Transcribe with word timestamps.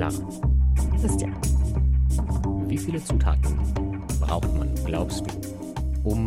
Clara, 0.00 0.14
Christian. 0.98 1.36
wie 2.66 2.78
viele 2.78 3.04
Zutaten 3.04 3.54
braucht 4.18 4.56
man, 4.56 4.74
glaubst 4.86 5.26
du, 5.26 6.08
um 6.08 6.26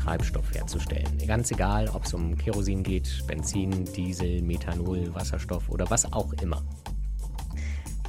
Treibstoff 0.00 0.54
herzustellen? 0.54 1.18
Ganz 1.26 1.50
egal, 1.50 1.88
ob 1.88 2.04
es 2.04 2.14
um 2.14 2.38
Kerosin 2.38 2.84
geht, 2.84 3.26
Benzin, 3.26 3.84
Diesel, 3.96 4.42
Methanol, 4.42 5.12
Wasserstoff 5.12 5.68
oder 5.70 5.90
was 5.90 6.12
auch 6.12 6.32
immer. 6.34 6.62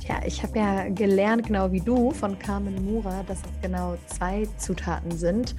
Ja, 0.08 0.22
ich 0.24 0.44
habe 0.44 0.60
ja 0.60 0.90
gelernt, 0.90 1.48
genau 1.48 1.72
wie 1.72 1.82
du, 1.82 2.12
von 2.12 2.38
Carmen 2.38 2.86
Mura, 2.86 3.24
dass 3.24 3.40
es 3.40 3.62
genau 3.64 3.98
zwei 4.06 4.48
Zutaten 4.60 5.18
sind. 5.18 5.56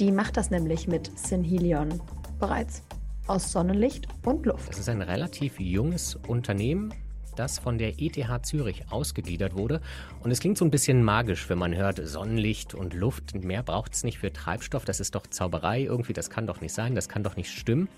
Die 0.00 0.10
macht 0.10 0.38
das 0.38 0.50
nämlich 0.50 0.88
mit 0.88 1.10
Synhelion 1.18 2.00
bereits 2.38 2.82
aus 3.26 3.52
Sonnenlicht 3.52 4.08
und 4.24 4.46
Luft. 4.46 4.70
Das 4.70 4.78
ist 4.78 4.88
ein 4.88 5.02
relativ 5.02 5.60
junges 5.60 6.14
Unternehmen, 6.14 6.94
das 7.38 7.58
von 7.58 7.78
der 7.78 8.00
ETH 8.00 8.46
Zürich 8.46 8.90
ausgegliedert 8.90 9.56
wurde. 9.56 9.80
Und 10.20 10.30
es 10.30 10.40
klingt 10.40 10.58
so 10.58 10.64
ein 10.64 10.70
bisschen 10.70 11.02
magisch, 11.02 11.48
wenn 11.48 11.58
man 11.58 11.74
hört 11.74 12.00
Sonnenlicht 12.06 12.74
und 12.74 12.94
Luft. 12.94 13.34
Mehr 13.34 13.62
braucht 13.62 13.94
es 13.94 14.04
nicht 14.04 14.18
für 14.18 14.32
Treibstoff. 14.32 14.84
Das 14.84 15.00
ist 15.00 15.14
doch 15.14 15.26
Zauberei 15.26 15.82
irgendwie. 15.82 16.12
Das 16.12 16.30
kann 16.30 16.46
doch 16.46 16.60
nicht 16.60 16.72
sein. 16.72 16.94
Das 16.94 17.08
kann 17.08 17.22
doch 17.22 17.36
nicht 17.36 17.50
stimmen. 17.50 17.88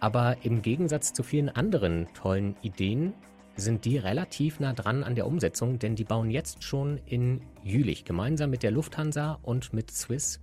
Aber 0.00 0.36
im 0.42 0.62
Gegensatz 0.62 1.12
zu 1.12 1.22
vielen 1.22 1.50
anderen 1.50 2.08
tollen 2.14 2.56
Ideen 2.62 3.12
sind 3.56 3.84
die 3.84 3.98
relativ 3.98 4.60
nah 4.60 4.72
dran 4.72 5.04
an 5.04 5.14
der 5.14 5.26
Umsetzung, 5.26 5.78
denn 5.78 5.94
die 5.94 6.04
bauen 6.04 6.30
jetzt 6.30 6.64
schon 6.64 6.98
in 7.06 7.42
Jülich 7.62 8.04
gemeinsam 8.04 8.50
mit 8.50 8.62
der 8.62 8.70
Lufthansa 8.70 9.38
und 9.42 9.72
mit 9.72 9.90
Swiss 9.90 10.40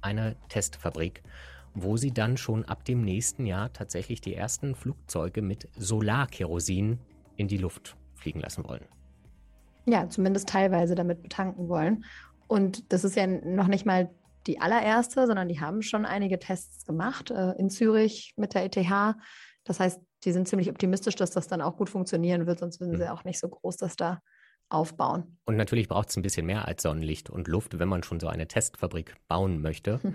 eine 0.00 0.36
Testfabrik, 0.48 1.22
wo 1.74 1.96
sie 1.96 2.12
dann 2.12 2.36
schon 2.36 2.64
ab 2.64 2.84
dem 2.84 3.02
nächsten 3.02 3.46
Jahr 3.46 3.72
tatsächlich 3.72 4.20
die 4.20 4.34
ersten 4.34 4.74
Flugzeuge 4.74 5.42
mit 5.42 5.68
Solarkerosin 5.76 6.98
in 7.36 7.48
die 7.48 7.58
Luft 7.58 7.96
fliegen 8.14 8.40
lassen 8.40 8.64
wollen. 8.64 8.84
Ja, 9.86 10.08
zumindest 10.08 10.48
teilweise 10.48 10.94
damit 10.94 11.22
betanken 11.22 11.68
wollen. 11.68 12.04
Und 12.46 12.92
das 12.92 13.04
ist 13.04 13.16
ja 13.16 13.26
noch 13.26 13.66
nicht 13.66 13.84
mal 13.86 14.10
die 14.46 14.60
allererste, 14.60 15.26
sondern 15.26 15.48
die 15.48 15.60
haben 15.60 15.82
schon 15.82 16.04
einige 16.04 16.38
Tests 16.38 16.84
gemacht 16.84 17.30
äh, 17.30 17.52
in 17.52 17.70
Zürich 17.70 18.34
mit 18.36 18.54
der 18.54 18.64
ETH. 18.64 19.16
Das 19.64 19.80
heißt, 19.80 20.00
die 20.24 20.32
sind 20.32 20.48
ziemlich 20.48 20.68
optimistisch, 20.70 21.14
dass 21.16 21.30
das 21.30 21.48
dann 21.48 21.60
auch 21.60 21.76
gut 21.76 21.88
funktionieren 21.90 22.46
wird, 22.46 22.58
sonst 22.60 22.80
würden 22.80 22.96
sie 22.96 23.04
Mhm. 23.04 23.10
auch 23.10 23.24
nicht 23.24 23.38
so 23.38 23.48
groß 23.48 23.76
das 23.76 23.96
da 23.96 24.20
aufbauen. 24.68 25.36
Und 25.44 25.56
natürlich 25.56 25.88
braucht 25.88 26.08
es 26.10 26.16
ein 26.16 26.22
bisschen 26.22 26.46
mehr 26.46 26.66
als 26.66 26.82
Sonnenlicht 26.82 27.28
und 27.30 27.46
Luft, 27.48 27.78
wenn 27.78 27.88
man 27.88 28.02
schon 28.02 28.20
so 28.20 28.28
eine 28.28 28.48
Testfabrik 28.48 29.14
bauen 29.28 29.60
möchte. 29.60 30.02
Hm. 30.02 30.14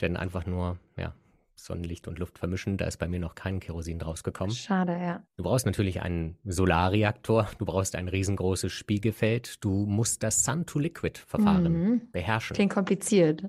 Denn 0.00 0.16
einfach 0.16 0.46
nur, 0.46 0.78
ja, 0.96 1.14
Sonnenlicht 1.60 2.06
und 2.08 2.18
Luft 2.18 2.38
vermischen, 2.38 2.76
da 2.76 2.86
ist 2.86 2.98
bei 2.98 3.08
mir 3.08 3.18
noch 3.20 3.34
kein 3.34 3.58
Kerosin 3.60 3.98
draus 3.98 4.22
gekommen. 4.22 4.52
Schade, 4.52 4.92
ja. 4.92 5.22
Du 5.36 5.42
brauchst 5.42 5.66
natürlich 5.66 6.00
einen 6.02 6.36
Solarreaktor, 6.44 7.48
du 7.58 7.64
brauchst 7.64 7.96
ein 7.96 8.08
riesengroßes 8.08 8.72
Spiegelfeld, 8.72 9.62
du 9.64 9.84
musst 9.86 10.22
das 10.22 10.44
Sun-to-Liquid-Verfahren 10.44 11.72
Mhm. 11.72 12.02
beherrschen. 12.12 12.54
Klingt 12.54 12.72
kompliziert. 12.72 13.42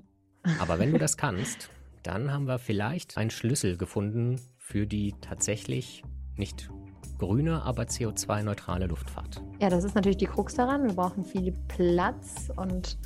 Aber 0.58 0.78
wenn 0.78 0.90
du 0.92 0.98
das 0.98 1.16
kannst, 1.16 1.70
dann 2.02 2.32
haben 2.32 2.46
wir 2.46 2.58
vielleicht 2.58 3.16
einen 3.16 3.30
Schlüssel 3.30 3.76
gefunden 3.76 4.40
für 4.58 4.86
die 4.86 5.14
tatsächlich 5.20 6.02
nicht 6.36 6.70
grüne, 7.18 7.62
aber 7.62 7.82
CO2-neutrale 7.84 8.86
Luftfahrt. 8.86 9.42
Ja, 9.60 9.68
das 9.68 9.84
ist 9.84 9.94
natürlich 9.94 10.16
die 10.16 10.26
Krux 10.26 10.54
daran. 10.54 10.84
Wir 10.86 10.94
brauchen 10.94 11.24
viel 11.24 11.52
Platz 11.68 12.50
und 12.56 12.98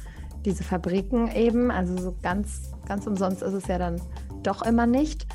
diese 0.44 0.62
Fabriken 0.62 1.28
eben. 1.34 1.70
Also 1.72 1.96
so 2.00 2.16
ganz, 2.22 2.70
ganz 2.86 3.06
umsonst 3.08 3.42
ist 3.42 3.54
es 3.54 3.66
ja 3.66 3.78
dann 3.78 4.00
doch 4.46 4.62
immer 4.62 4.86
nicht. 4.86 5.26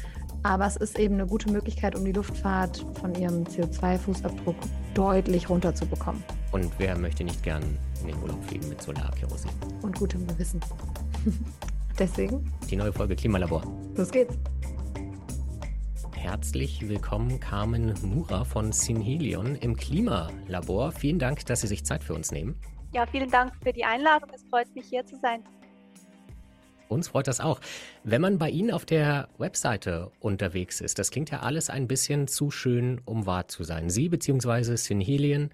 Aber 0.44 0.66
es 0.66 0.78
ist 0.78 0.98
eben 0.98 1.16
eine 1.16 1.28
gute 1.28 1.52
Möglichkeit, 1.52 1.96
um 1.98 2.06
die 2.06 2.14
Luftfahrt 2.14 2.86
von 3.02 3.14
ihrem 3.16 3.44
CO2-Fußabdruck 3.44 4.56
deutlich 4.94 5.50
runterzubekommen. 5.50 6.24
Und 6.54 6.72
wer 6.78 6.98
möchte 6.98 7.26
nicht 7.26 7.44
gern 7.44 7.62
in 8.02 8.08
den 8.08 8.22
Urlaub 8.22 8.42
fliegen 8.46 8.70
mit 8.70 8.82
Solarkerosin? 8.82 9.52
Und 9.82 9.98
gutem 10.00 10.26
Gewissen. 10.28 10.62
Deswegen, 12.00 12.50
Die 12.70 12.78
neue 12.78 12.94
Folge 12.94 13.16
Klimalabor. 13.18 13.62
los 13.98 14.10
geht's. 14.10 14.38
Herzlich 16.16 16.88
willkommen, 16.88 17.40
Carmen 17.40 17.94
Mura 18.02 18.44
von 18.46 18.72
Synhelion 18.72 19.56
im 19.56 19.76
Klimalabor. 19.76 20.92
Vielen 20.94 21.20
Dank, 21.20 21.46
dass 21.48 21.62
Sie 21.62 21.68
sich 21.68 21.86
Zeit 21.86 22.04
für 22.04 22.14
uns 22.14 22.32
nehmen. 22.32 22.56
Ja, 22.94 23.06
vielen 23.06 23.30
Dank 23.30 23.52
für 23.62 23.74
die 23.74 23.84
Einladung. 23.84 24.30
Es 24.34 24.44
freut 24.50 24.74
mich, 24.76 24.86
hier 24.90 25.06
zu 25.06 25.16
sein. 25.22 25.44
Uns 26.90 27.10
freut 27.10 27.28
das 27.28 27.40
auch. 27.40 27.62
Wenn 28.04 28.20
man 28.22 28.40
bei 28.40 28.50
Ihnen 28.50 28.72
auf 28.72 28.84
der 28.84 29.30
Webseite 29.38 30.12
unterwegs 30.20 30.82
ist, 30.82 30.98
das 30.98 31.12
klingt 31.12 31.30
ja 31.30 31.42
alles 31.42 31.70
ein 31.70 31.88
bisschen 31.88 32.28
zu 32.28 32.50
schön, 32.50 33.00
um 33.06 33.28
wahr 33.28 33.48
zu 33.48 33.64
sein. 33.64 33.92
Sie 33.92 34.10
bzw. 34.10 34.76
Synhelion 34.76 35.52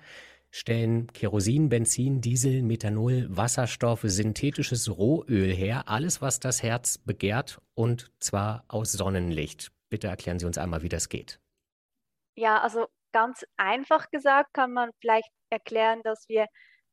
stellen 0.49 1.07
Kerosin, 1.11 1.67
Benzin, 1.67 2.21
Diesel, 2.21 2.63
Methanol, 2.63 3.27
Wasserstoff, 3.29 3.99
synthetisches 4.03 4.97
Rohöl 4.97 5.53
her. 5.53 5.89
Alles, 5.89 6.21
was 6.21 6.39
das 6.39 6.63
Herz 6.63 6.97
begehrt 6.97 7.59
und 7.73 8.09
zwar 8.19 8.63
aus 8.69 8.93
Sonnenlicht. 8.93 9.73
Bitte 9.89 10.07
erklären 10.07 10.39
Sie 10.39 10.45
uns 10.45 10.57
einmal, 10.57 10.83
wie 10.83 10.89
das 10.89 11.09
geht. 11.09 11.41
Ja, 12.37 12.61
also 12.61 12.87
ganz 13.11 13.45
einfach 13.57 14.09
gesagt 14.09 14.53
kann 14.53 14.71
man 14.71 14.91
vielleicht 15.01 15.29
erklären, 15.49 15.99
dass 16.03 16.29
wir 16.29 16.47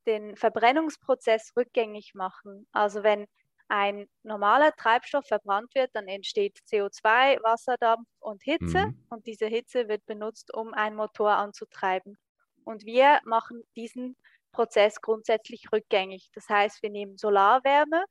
den 0.09 0.35
Verbrennungsprozess 0.37 1.53
rückgängig 1.57 2.15
machen. 2.15 2.67
Also 2.73 3.05
wenn 3.05 3.27
ein 3.73 4.07
normaler 4.23 4.73
Treibstoff 4.77 5.27
verbrannt 5.27 5.75
wird, 5.75 5.91
dann 5.95 6.07
entsteht 6.09 6.59
CO2, 6.71 7.43
Wasserdampf 7.43 8.07
und 8.21 8.43
Hitze 8.43 8.89
Mhm. 8.89 9.07
und 9.09 9.27
diese 9.27 9.47
Hitze 9.47 9.89
wird 9.89 10.05
benutzt, 10.07 10.53
um 10.55 10.75
einen 10.75 10.97
Motor 10.97 11.33
anzutreiben. 11.33 12.19
Und 12.65 12.85
wir 12.85 13.21
machen 13.25 13.63
diesen 13.77 14.17
Prozess 14.53 15.01
grundsätzlich 15.01 15.73
rückgängig. 15.73 16.31
Das 16.35 16.49
heißt, 16.51 16.83
wir 16.83 16.91
nehmen 16.91 17.17
Solarwärme 17.17 18.05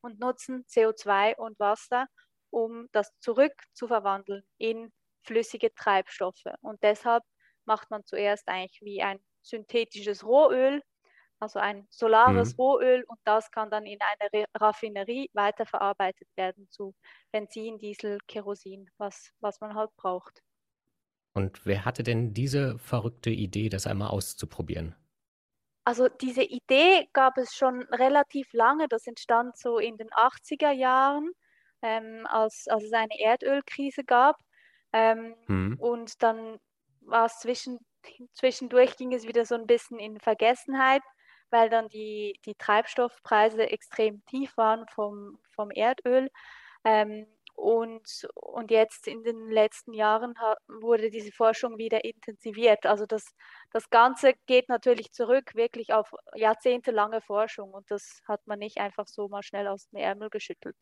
und 0.00 0.20
nutzen 0.20 0.64
CO2 0.66 1.36
und 1.36 1.58
Wasser, 1.60 2.06
um 2.50 2.88
das 2.92 3.10
zurück 3.20 3.52
zu 3.74 3.88
verwandeln 3.88 4.42
in 4.58 4.92
flüssige 5.24 5.74
Treibstoffe. 5.74 6.44
Und 6.62 6.82
deshalb 6.82 7.22
macht 7.66 7.90
man 7.90 8.04
zuerst 8.04 8.48
eigentlich 8.48 8.80
wie 8.82 9.02
ein 9.02 9.20
synthetisches 9.42 10.24
Rohöl, 10.24 10.82
also 11.40 11.58
ein 11.60 11.86
solares 11.90 12.56
Mhm. 12.56 12.58
Rohöl, 12.58 13.04
und 13.08 13.18
das 13.24 13.50
kann 13.50 13.70
dann 13.70 13.86
in 13.86 13.98
einer 14.00 14.46
Raffinerie 14.54 15.30
weiterverarbeitet 15.34 16.28
werden 16.36 16.68
zu 16.70 16.94
Benzin, 17.32 17.78
Diesel, 17.78 18.18
Kerosin, 18.28 18.90
was, 18.98 19.32
was 19.40 19.60
man 19.60 19.74
halt 19.74 19.94
braucht. 19.96 20.42
Und 21.32 21.64
wer 21.64 21.86
hatte 21.86 22.02
denn 22.02 22.34
diese 22.34 22.78
verrückte 22.78 23.30
Idee, 23.30 23.70
das 23.70 23.86
einmal 23.86 24.08
auszuprobieren? 24.08 24.94
Also 25.84 26.08
diese 26.08 26.42
Idee 26.42 27.08
gab 27.12 27.38
es 27.38 27.54
schon 27.54 27.82
relativ 27.84 28.52
lange. 28.52 28.88
Das 28.88 29.06
entstand 29.06 29.56
so 29.56 29.78
in 29.78 29.96
den 29.96 30.08
80er 30.12 30.70
Jahren, 30.70 31.32
ähm, 31.82 32.26
als, 32.26 32.66
als 32.68 32.84
es 32.84 32.92
eine 32.92 33.18
Erdölkrise 33.18 34.04
gab. 34.04 34.36
Ähm, 34.92 35.34
Hm. 35.48 35.74
und 35.76 36.22
dann 36.22 36.58
war 37.00 37.26
es 37.26 37.38
zwischen, 37.40 37.78
zwischendurch 38.34 38.96
ging 38.96 39.12
es 39.14 39.26
wieder 39.26 39.44
so 39.46 39.54
ein 39.54 39.66
bisschen 39.66 39.98
in 39.98 40.18
Vergessenheit, 40.20 41.02
weil 41.50 41.68
dann 41.68 41.88
die, 41.88 42.38
die 42.44 42.54
Treibstoffpreise 42.54 43.68
extrem 43.70 44.24
tief 44.26 44.56
waren 44.56 44.86
vom, 44.88 45.38
vom 45.50 45.70
Erdöl. 45.70 46.28
Ähm, 46.84 47.26
und, 47.54 48.28
und 48.34 48.70
jetzt 48.70 49.08
in 49.08 49.24
den 49.24 49.50
letzten 49.50 49.92
Jahren 49.92 50.34
wurde 50.68 51.10
diese 51.10 51.32
Forschung 51.32 51.76
wieder 51.76 52.04
intensiviert. 52.04 52.86
Also 52.86 53.04
das, 53.04 53.34
das 53.72 53.90
Ganze 53.90 54.34
geht 54.46 54.68
natürlich 54.68 55.10
zurück 55.10 55.56
wirklich 55.56 55.92
auf 55.92 56.12
jahrzehntelange 56.36 57.20
Forschung 57.20 57.72
und 57.72 57.90
das 57.90 58.20
hat 58.28 58.46
man 58.46 58.60
nicht 58.60 58.78
einfach 58.78 59.08
so 59.08 59.26
mal 59.26 59.42
schnell 59.42 59.66
aus 59.66 59.88
dem 59.88 59.98
Ärmel 59.98 60.30
geschüttelt. 60.30 60.76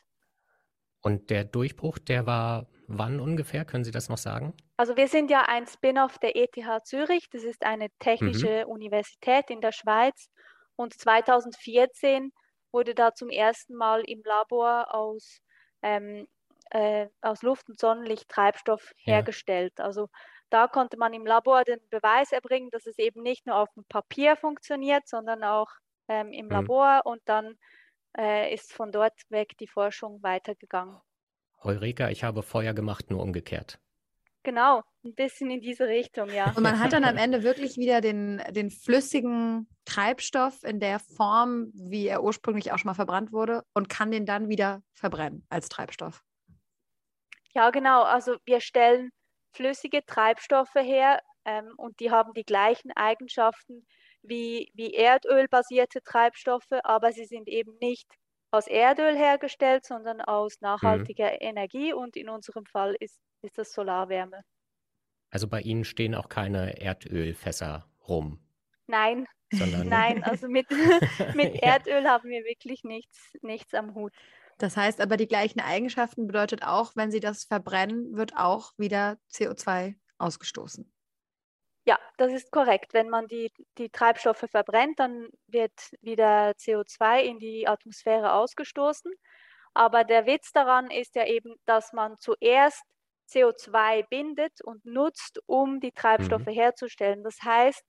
Und 1.00 1.30
der 1.30 1.44
Durchbruch, 1.44 1.98
der 1.98 2.26
war 2.26 2.66
wann 2.88 3.20
ungefähr? 3.20 3.64
Können 3.64 3.84
Sie 3.84 3.90
das 3.90 4.08
noch 4.08 4.18
sagen? 4.18 4.54
Also 4.76 4.96
wir 4.96 5.08
sind 5.08 5.30
ja 5.30 5.44
ein 5.48 5.66
Spin-off 5.66 6.18
der 6.18 6.36
ETH 6.36 6.56
Zürich. 6.84 7.28
Das 7.30 7.42
ist 7.42 7.64
eine 7.64 7.88
technische 7.98 8.66
Universität 8.66 9.50
in 9.50 9.60
der 9.60 9.72
Schweiz. 9.72 10.28
Und 10.76 10.94
2014 10.98 12.32
wurde 12.72 12.94
da 12.94 13.14
zum 13.14 13.30
ersten 13.30 13.74
Mal 13.74 14.02
im 14.02 14.22
Labor 14.24 14.94
aus, 14.94 15.40
ähm, 15.82 16.28
äh, 16.70 17.08
aus 17.22 17.42
Luft 17.42 17.68
und 17.68 17.78
Sonnenlicht 17.80 18.28
Treibstoff 18.28 18.92
Ja. 19.04 19.26
hergestellt. 19.26 19.80
Also 19.80 20.08
da 20.50 20.68
konnte 20.68 20.96
man 20.96 21.12
im 21.14 21.26
Labor 21.26 21.64
den 21.64 21.80
Beweis 21.90 22.32
erbringen, 22.32 22.70
dass 22.70 22.86
es 22.86 22.98
eben 22.98 23.22
nicht 23.22 23.46
nur 23.46 23.56
auf 23.56 23.72
dem 23.74 23.84
Papier 23.86 24.36
funktioniert, 24.36 25.08
sondern 25.08 25.42
auch 25.44 25.70
ähm, 26.08 26.32
im 26.32 26.50
Mhm. 26.50 26.50
Labor. 26.50 27.02
Und 27.04 27.22
dann 27.26 27.58
äh, 28.18 28.52
ist 28.54 28.72
von 28.72 28.92
dort 28.92 29.14
weg 29.30 29.56
die 29.60 29.68
Forschung 29.68 30.22
weitergegangen. 30.22 31.00
Heureka, 31.62 32.08
ich 32.08 32.24
habe 32.24 32.42
Feuer 32.42 32.72
gemacht, 32.72 33.10
nur 33.10 33.20
umgekehrt. 33.20 33.78
Genau, 34.46 34.80
ein 35.04 35.12
bisschen 35.16 35.50
in 35.50 35.60
diese 35.60 35.88
Richtung, 35.88 36.30
ja. 36.30 36.52
Und 36.54 36.62
man 36.62 36.78
hat 36.78 36.92
dann 36.92 37.02
am 37.02 37.16
Ende 37.16 37.42
wirklich 37.42 37.78
wieder 37.78 38.00
den, 38.00 38.40
den 38.50 38.70
flüssigen 38.70 39.66
Treibstoff 39.84 40.62
in 40.62 40.78
der 40.78 41.00
Form, 41.00 41.72
wie 41.74 42.06
er 42.06 42.22
ursprünglich 42.22 42.70
auch 42.70 42.78
schon 42.78 42.90
mal 42.90 42.94
verbrannt 42.94 43.32
wurde, 43.32 43.64
und 43.74 43.88
kann 43.88 44.12
den 44.12 44.24
dann 44.24 44.48
wieder 44.48 44.84
verbrennen 44.94 45.44
als 45.48 45.68
Treibstoff. 45.68 46.22
Ja, 47.54 47.70
genau. 47.70 48.04
Also 48.04 48.36
wir 48.44 48.60
stellen 48.60 49.10
flüssige 49.52 50.06
Treibstoffe 50.06 50.76
her, 50.76 51.18
ähm, 51.44 51.72
und 51.76 51.98
die 51.98 52.12
haben 52.12 52.32
die 52.32 52.44
gleichen 52.44 52.92
Eigenschaften 52.92 53.84
wie, 54.22 54.70
wie 54.74 54.94
erdölbasierte 54.94 56.02
Treibstoffe, 56.04 56.70
aber 56.84 57.10
sie 57.10 57.24
sind 57.24 57.48
eben 57.48 57.76
nicht 57.80 58.06
aus 58.52 58.68
Erdöl 58.68 59.16
hergestellt, 59.16 59.84
sondern 59.84 60.20
aus 60.20 60.60
mhm. 60.60 60.68
nachhaltiger 60.68 61.32
mhm. 61.32 61.38
Energie 61.40 61.92
und 61.92 62.16
in 62.16 62.28
unserem 62.28 62.64
Fall 62.66 62.94
ist, 63.00 63.18
ist 63.42 63.58
das 63.58 63.72
Solarwärme. 63.72 64.42
Also 65.30 65.48
bei 65.48 65.60
Ihnen 65.60 65.84
stehen 65.84 66.14
auch 66.14 66.28
keine 66.28 66.80
Erdölfässer 66.80 67.90
rum. 68.08 68.40
Nein, 68.86 69.26
sondern 69.52 69.88
nein, 69.88 70.24
also 70.24 70.48
mit, 70.48 70.66
mit 71.34 71.62
Erdöl 71.62 72.04
ja. 72.04 72.10
haben 72.10 72.28
wir 72.28 72.44
wirklich 72.44 72.84
nichts, 72.84 73.32
nichts 73.42 73.74
am 73.74 73.94
Hut. 73.94 74.12
Das 74.58 74.76
heißt 74.76 75.00
aber, 75.00 75.16
die 75.16 75.26
gleichen 75.26 75.60
Eigenschaften 75.60 76.26
bedeutet 76.26 76.62
auch, 76.62 76.92
wenn 76.96 77.10
Sie 77.10 77.20
das 77.20 77.44
verbrennen, 77.44 78.16
wird 78.16 78.36
auch 78.36 78.72
wieder 78.78 79.18
CO2 79.30 79.96
ausgestoßen. 80.18 80.90
Ja, 81.84 81.98
das 82.16 82.32
ist 82.32 82.50
korrekt. 82.50 82.94
Wenn 82.94 83.08
man 83.08 83.28
die, 83.28 83.52
die 83.78 83.90
Treibstoffe 83.90 84.46
verbrennt, 84.50 84.98
dann 84.98 85.28
wird 85.46 85.72
wieder 86.00 86.50
CO2 86.52 87.20
in 87.20 87.38
die 87.38 87.68
Atmosphäre 87.68 88.32
ausgestoßen. 88.32 89.12
Aber 89.74 90.04
der 90.04 90.26
Witz 90.26 90.52
daran 90.52 90.90
ist 90.90 91.14
ja 91.14 91.26
eben, 91.26 91.54
dass 91.66 91.92
man 91.92 92.18
zuerst 92.18 92.82
CO2 93.28 94.06
bindet 94.08 94.60
und 94.62 94.84
nutzt, 94.84 95.40
um 95.46 95.80
die 95.80 95.92
Treibstoffe 95.92 96.46
mhm. 96.46 96.52
herzustellen. 96.52 97.22
Das 97.22 97.38
heißt, 97.42 97.82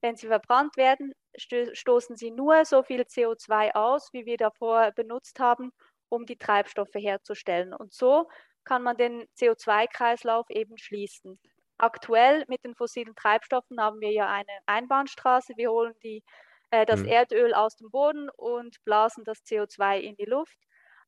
wenn 0.00 0.16
sie 0.16 0.26
verbrannt 0.26 0.76
werden, 0.76 1.12
stoßen 1.36 2.16
sie 2.16 2.30
nur 2.30 2.64
so 2.64 2.82
viel 2.82 3.02
CO2 3.02 3.74
aus, 3.74 4.10
wie 4.12 4.26
wir 4.26 4.36
davor 4.36 4.92
benutzt 4.92 5.40
haben, 5.40 5.72
um 6.08 6.26
die 6.26 6.36
Treibstoffe 6.36 6.94
herzustellen. 6.94 7.72
Und 7.72 7.92
so 7.92 8.28
kann 8.64 8.82
man 8.82 8.96
den 8.96 9.26
CO2-Kreislauf 9.38 10.48
eben 10.50 10.78
schließen. 10.78 11.38
Aktuell 11.78 12.44
mit 12.48 12.64
den 12.64 12.74
fossilen 12.74 13.14
Treibstoffen 13.14 13.80
haben 13.80 14.00
wir 14.00 14.12
ja 14.12 14.28
eine 14.28 14.58
Einbahnstraße. 14.66 15.54
Wir 15.56 15.70
holen 15.70 15.94
die, 16.02 16.22
äh, 16.70 16.86
das 16.86 17.00
mhm. 17.00 17.08
Erdöl 17.08 17.54
aus 17.54 17.76
dem 17.76 17.90
Boden 17.90 18.28
und 18.36 18.76
blasen 18.84 19.24
das 19.24 19.38
CO2 19.44 20.00
in 20.00 20.16
die 20.16 20.24
Luft. 20.24 20.56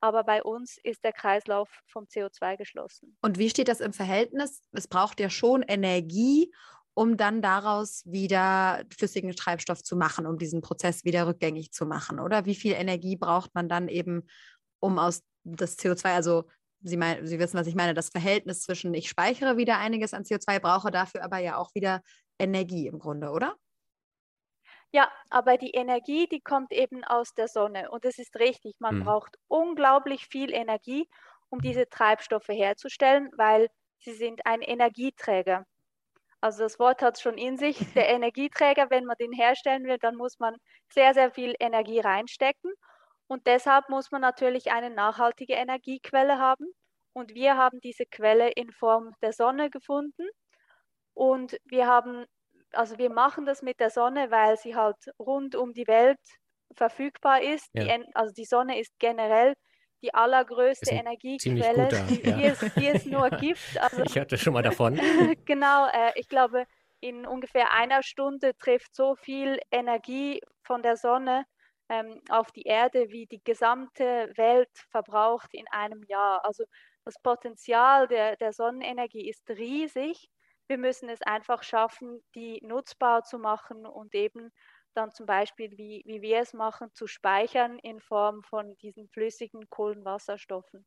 Aber 0.01 0.25
bei 0.25 0.43
uns 0.43 0.79
ist 0.83 1.05
der 1.05 1.13
Kreislauf 1.13 1.69
vom 1.87 2.05
CO2 2.05 2.57
geschlossen. 2.57 3.17
Und 3.23 3.39
wie 3.39 3.51
steht 3.51 3.69
das 3.69 3.81
im 3.81 3.93
Verhältnis? 3.93 4.63
Es 4.73 4.89
braucht 4.89 5.21
ja 5.21 5.31
schon 5.31 5.63
Energie, 5.63 6.53
um 6.95 7.17
dann 7.17 7.43
daraus 7.43 8.03
wieder 8.07 8.85
flüssigen 8.97 9.35
Treibstoff 9.37 9.83
zu 9.83 9.97
machen, 9.97 10.27
um 10.27 10.39
diesen 10.39 10.63
Prozess 10.63 11.05
wieder 11.05 11.27
rückgängig 11.27 11.73
zu 11.73 11.87
machen, 11.87 12.21
oder? 12.21 12.47
Wie 12.47 12.55
viel 12.55 12.73
Energie 12.73 13.17
braucht 13.17 13.55
man 13.55 13.69
dann 13.69 13.89
eben, 13.89 14.27
um 14.81 14.99
aus 14.99 15.23
das 15.45 15.79
CO2, 15.79 16.15
also 16.15 16.45
Sie, 16.81 16.97
mein, 16.97 17.27
Sie 17.27 17.39
wissen, 17.39 17.59
was 17.59 17.67
ich 17.67 17.75
meine, 17.75 17.95
das 17.95 18.11
Verhältnis 18.11 18.61
zwischen 18.61 18.95
ich 18.95 19.09
speichere 19.09 19.57
wieder 19.57 19.79
einiges 19.79 20.15
an 20.15 20.25
CO2, 20.25 20.61
brauche 20.61 20.91
dafür 20.91 21.25
aber 21.25 21.39
ja 21.39 21.57
auch 21.57 21.75
wieder 21.75 22.03
Energie 22.39 22.87
im 22.87 22.99
Grunde, 22.99 23.31
oder? 23.31 23.57
Ja, 24.93 25.11
aber 25.31 25.57
die 25.59 25.73
Energie, 25.73 26.27
die 26.29 26.41
kommt 26.41 26.73
eben 26.73 27.05
aus 27.05 27.35
der 27.35 27.49
Sonne. 27.49 27.91
Und 27.91 28.05
es 28.05 28.19
ist 28.19 28.37
richtig, 28.37 28.77
man 28.79 29.01
mhm. 29.01 29.05
braucht 29.05 29.37
unglaublich 29.49 30.27
viel 30.27 30.53
Energie, 30.55 31.09
um 31.51 31.61
diese 31.61 31.89
Treibstoffe 31.89 32.49
herzustellen, 32.49 33.31
weil 33.37 33.69
sie 33.99 34.15
sind 34.15 34.47
ein 34.47 34.63
Energieträger. 34.63 35.67
Also 36.41 36.63
das 36.65 36.79
Wort 36.79 37.03
hat 37.03 37.17
es 37.17 37.23
schon 37.23 37.39
in 37.39 37.57
sich. 37.57 37.79
Der 37.95 38.09
Energieträger, 38.09 38.91
wenn 38.91 39.05
man 39.05 39.17
den 39.19 39.33
herstellen 39.33 39.85
will, 39.85 39.99
dann 39.99 40.17
muss 40.17 40.39
man 40.39 40.57
sehr, 40.93 41.15
sehr 41.15 41.31
viel 41.33 41.55
Energie 41.59 42.01
reinstecken. 42.01 42.73
Und 43.29 43.47
deshalb 43.47 43.89
muss 43.89 44.11
man 44.13 44.21
natürlich 44.21 44.71
eine 44.71 44.91
nachhaltige 44.91 45.55
Energiequelle 45.55 46.39
haben. 46.39 46.67
Und 47.13 47.35
wir 47.35 47.57
haben 47.57 47.81
diese 47.81 48.07
Quelle 48.07 48.51
in 48.51 48.71
Form 48.73 49.13
der 49.23 49.33
Sonne 49.33 49.71
gefunden. 49.71 50.29
Und 51.15 51.59
wir 51.65 51.87
haben, 51.87 52.27
also 52.77 52.99
wir 52.99 53.11
machen 53.11 53.47
das 53.47 53.63
mit 53.63 53.81
der 53.81 53.91
Sonne, 53.91 54.31
weil 54.31 54.57
sie 54.57 54.75
halt 54.77 54.97
rund 55.19 55.55
um 55.55 55.73
die 55.73 55.87
Welt 55.87 56.19
verfügbar 56.75 57.43
ist. 57.43 57.69
Ja. 57.73 57.85
Die, 57.85 58.15
also 58.15 58.33
die 58.33 58.45
Sonne 58.45 58.79
ist 58.79 58.93
generell 58.99 59.55
die 60.03 60.13
allergrößte 60.13 60.91
Energiequelle, 60.91 61.85
guter, 61.85 62.03
die, 62.09 62.23
ja. 62.23 62.39
es, 62.39 62.75
die, 62.75 62.87
es, 62.87 63.07
nur 63.07 63.31
gibt. 63.31 63.61
Also, 63.81 64.03
ich 64.03 64.19
hatte 64.19 64.37
schon 64.39 64.53
mal 64.53 64.63
davon. 64.63 64.95
genau, 65.45 65.87
äh, 65.89 66.13
ich 66.17 66.29
glaube, 66.29 66.67
in 67.01 67.27
ungefähr 67.27 67.73
einer 67.73 68.03
Stunde 68.03 68.53
trifft 68.59 68.95
so 68.95 69.17
viel 69.17 69.59
Energie 69.71 70.41
von 70.63 70.83
der 70.83 70.97
Sonne 70.97 71.45
ähm, 71.89 72.21
auf 72.31 72.51
die 72.53 72.63
Erde, 72.63 73.09
wie 73.11 73.27
die 73.27 73.43
gesamte 73.43 74.33
Welt 74.37 74.71
verbraucht 74.91 75.55
in 75.55 75.67
einem 75.71 76.03
Jahr. 76.09 76.45
Also 76.45 76.65
das 77.05 77.15
Potenzial 77.23 78.09
der, 78.09 78.37
der 78.37 78.53
Sonnenenergie 78.53 79.29
ist 79.29 79.49
riesig. 79.51 80.29
Wir 80.69 80.79
müssen 80.79 81.09
es 81.09 81.23
einfach 81.23 81.63
schaffen, 81.63 82.23
die 82.35 82.61
nutzbar 82.63 83.23
zu 83.23 83.39
machen 83.39 83.87
und 83.87 84.15
eben 84.15 84.51
dann 84.95 85.13
zum 85.13 85.27
Beispiel, 85.27 85.71
wie, 85.77 86.03
wie 86.07 86.23
wir 86.23 86.41
es 86.41 86.55
machen, 86.55 86.89
zu 86.95 87.07
speichern 87.07 87.79
in 87.79 88.01
Form 88.01 88.43
von 88.43 88.77
diesen 88.79 89.09
flüssigen 89.09 89.69
Kohlenwasserstoffen. 89.69 90.87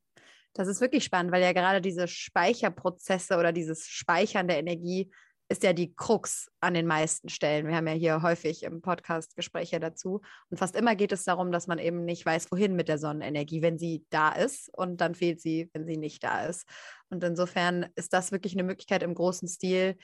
Das 0.54 0.68
ist 0.68 0.82
wirklich 0.82 1.04
spannend, 1.04 1.32
weil 1.32 1.44
ja 1.44 1.54
gerade 1.54 1.80
diese 1.80 2.08
Speicherprozesse 2.08 3.38
oder 3.38 3.52
dieses 3.52 3.88
Speichern 3.88 4.48
der 4.48 4.58
Energie 4.58 5.12
ist 5.50 5.64
ja 5.64 5.74
die 5.74 5.96
Krux 5.96 6.52
an 6.60 6.76
den 6.76 6.86
meisten 6.86 7.28
Stellen. 7.28 7.68
Wir 7.68 7.76
haben 7.76 7.88
ja 7.88 7.94
hier 7.94 8.22
häufig 8.22 8.62
im 8.64 8.82
Podcast 8.82 9.36
Gespräche 9.36 9.80
dazu. 9.80 10.22
Und 10.50 10.58
fast 10.58 10.76
immer 10.76 10.96
geht 10.96 11.12
es 11.12 11.24
darum, 11.24 11.52
dass 11.52 11.66
man 11.66 11.80
eben 11.80 12.06
nicht 12.06 12.24
weiß, 12.24 12.52
wohin 12.52 12.76
mit 12.76 12.88
der 12.88 13.00
Sonnenenergie, 13.00 13.64
wenn 13.64 13.80
sie 13.80 14.06
da 14.12 14.30
ist. 14.32 14.70
Und 14.78 15.02
dann 15.02 15.16
fehlt 15.16 15.42
sie, 15.42 15.72
wenn 15.74 15.88
sie 15.88 15.98
nicht 15.98 16.24
da 16.24 16.46
ist. 16.46 16.68
Und 17.10 17.24
insofern 17.24 17.90
ist 17.96 18.14
das 18.14 18.32
wirklich 18.32 18.54
eine 18.54 18.64
Möglichkeit 18.64 19.02
im 19.02 19.16
großen 19.16 19.48
Stil, 19.48 19.98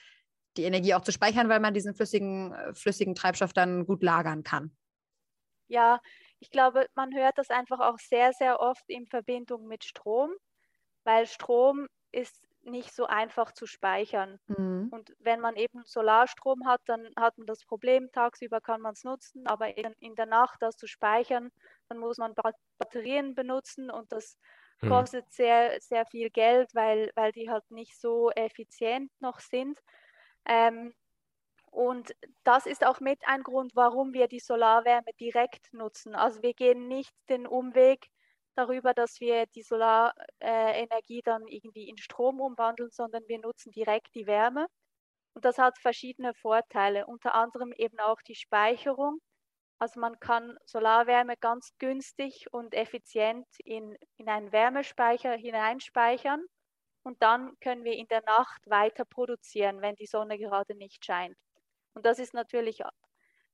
die 0.57 0.63
Energie 0.63 0.95
auch 0.95 1.01
zu 1.01 1.12
speichern, 1.12 1.47
weil 1.47 1.59
man 1.59 1.75
diesen 1.75 1.94
flüssigen, 1.94 2.51
äh, 2.51 2.74
flüssigen 2.74 3.13
Treibstoff 3.13 3.53
dann 3.53 3.86
gut 3.86 4.01
lagern 4.01 4.44
kann. 4.44 4.75
Ja, 5.68 6.01
ich 6.39 6.50
glaube, 6.50 6.88
man 6.95 7.13
hört 7.13 7.38
das 7.38 7.51
einfach 7.51 7.80
auch 7.81 8.00
sehr, 8.00 8.33
sehr 8.33 8.59
oft 8.59 8.83
in 8.88 9.06
Verbindung 9.06 9.68
mit 9.68 9.83
Strom, 9.83 10.31
weil 11.03 11.27
Strom 11.27 11.88
ist 12.12 12.44
nicht 12.65 12.94
so 12.94 13.06
einfach 13.06 13.51
zu 13.51 13.65
speichern. 13.65 14.39
Mhm. 14.47 14.89
Und 14.91 15.15
wenn 15.19 15.39
man 15.39 15.56
eben 15.56 15.83
Solarstrom 15.85 16.65
hat, 16.65 16.81
dann 16.85 17.09
hat 17.17 17.38
man 17.38 17.47
das 17.47 17.63
Problem, 17.65 18.12
tagsüber 18.12 18.62
kann 18.62 18.81
man 18.81 18.94
es 18.94 19.03
nutzen, 19.03 19.47
aber 19.47 19.77
in, 19.77 19.94
in, 20.00 20.15
der 20.15 20.25
Nacht 20.25 20.62
das 20.62 20.75
zu 20.75 20.88
speichern, 20.88 21.51
dann 21.89 21.97
muss 21.97 22.17
man 22.17 22.33
Batterien 22.77 23.35
benutzen 23.35 23.89
und 23.89 24.12
das 24.12 24.38
mhm. 24.81 24.89
kostet 24.89 25.31
sehr, 25.31 25.79
sehr 25.79 26.06
viel 26.06 26.29
Geld, 26.29 26.73
weil, 26.73 27.12
weil 27.15 27.31
die 27.31 27.50
halt 27.50 27.69
nicht 27.69 28.00
so 28.00 28.31
effizient 28.31 29.11
noch 29.19 29.39
sind. 29.39 29.80
Ähm, 30.45 30.94
und 31.71 32.16
das 32.45 32.66
ist 32.66 32.85
auch 32.85 33.01
mit 33.01 33.19
ein 33.28 33.44
Grund, 33.44 33.75
warum 33.75 34.13
wir 34.13 34.28
die 34.28 34.40
Solarwärme 34.40 35.11
direkt 35.19 35.73
nutzen. 35.73 36.16
Also 36.16 36.42
wir 36.42 36.54
gehen 36.54 36.87
nicht 36.87 37.13
den 37.28 37.45
Umweg 37.45 38.07
darüber, 38.56 38.94
dass 38.94 39.19
wir 39.19 39.45
die 39.47 39.64
Solarenergie 39.64 41.21
dann 41.24 41.47
irgendwie 41.47 41.90
in 41.90 41.97
Strom 41.97 42.40
umwandeln, 42.42 42.90
sondern 42.92 43.24
wir 43.28 43.40
nutzen 43.40 43.71
direkt 43.71 44.16
die 44.16 44.28
Wärme. 44.28 44.68
Und 45.33 45.45
das 45.45 45.57
hat 45.57 45.78
verschiedene 45.80 46.33
Vorteile, 46.33 47.06
unter 47.07 47.35
anderem 47.35 47.74
eben 47.74 48.00
auch 48.00 48.21
die 48.21 48.35
Speicherung. 48.35 49.19
Also 49.80 50.00
man 50.00 50.19
kann 50.19 50.57
Solarwärme 50.66 51.35
ganz 51.38 51.71
günstig 51.80 52.47
und 52.52 52.74
effizient 52.74 53.45
in, 53.66 53.97
in 54.18 54.30
einen 54.30 54.52
Wärmespeicher 54.54 55.33
hineinspeichern 55.33 56.45
und 57.04 57.21
dann 57.21 57.59
können 57.59 57.83
wir 57.83 57.94
in 57.94 58.07
der 58.07 58.24
Nacht 58.24 58.62
weiter 58.68 59.06
produzieren, 59.06 59.81
wenn 59.81 59.95
die 59.95 60.07
Sonne 60.07 60.38
gerade 60.40 60.76
nicht 60.76 61.06
scheint. 61.06 61.38
Und 61.94 62.06
das 62.06 62.19
ist 62.19 62.33
natürlich 62.33 62.81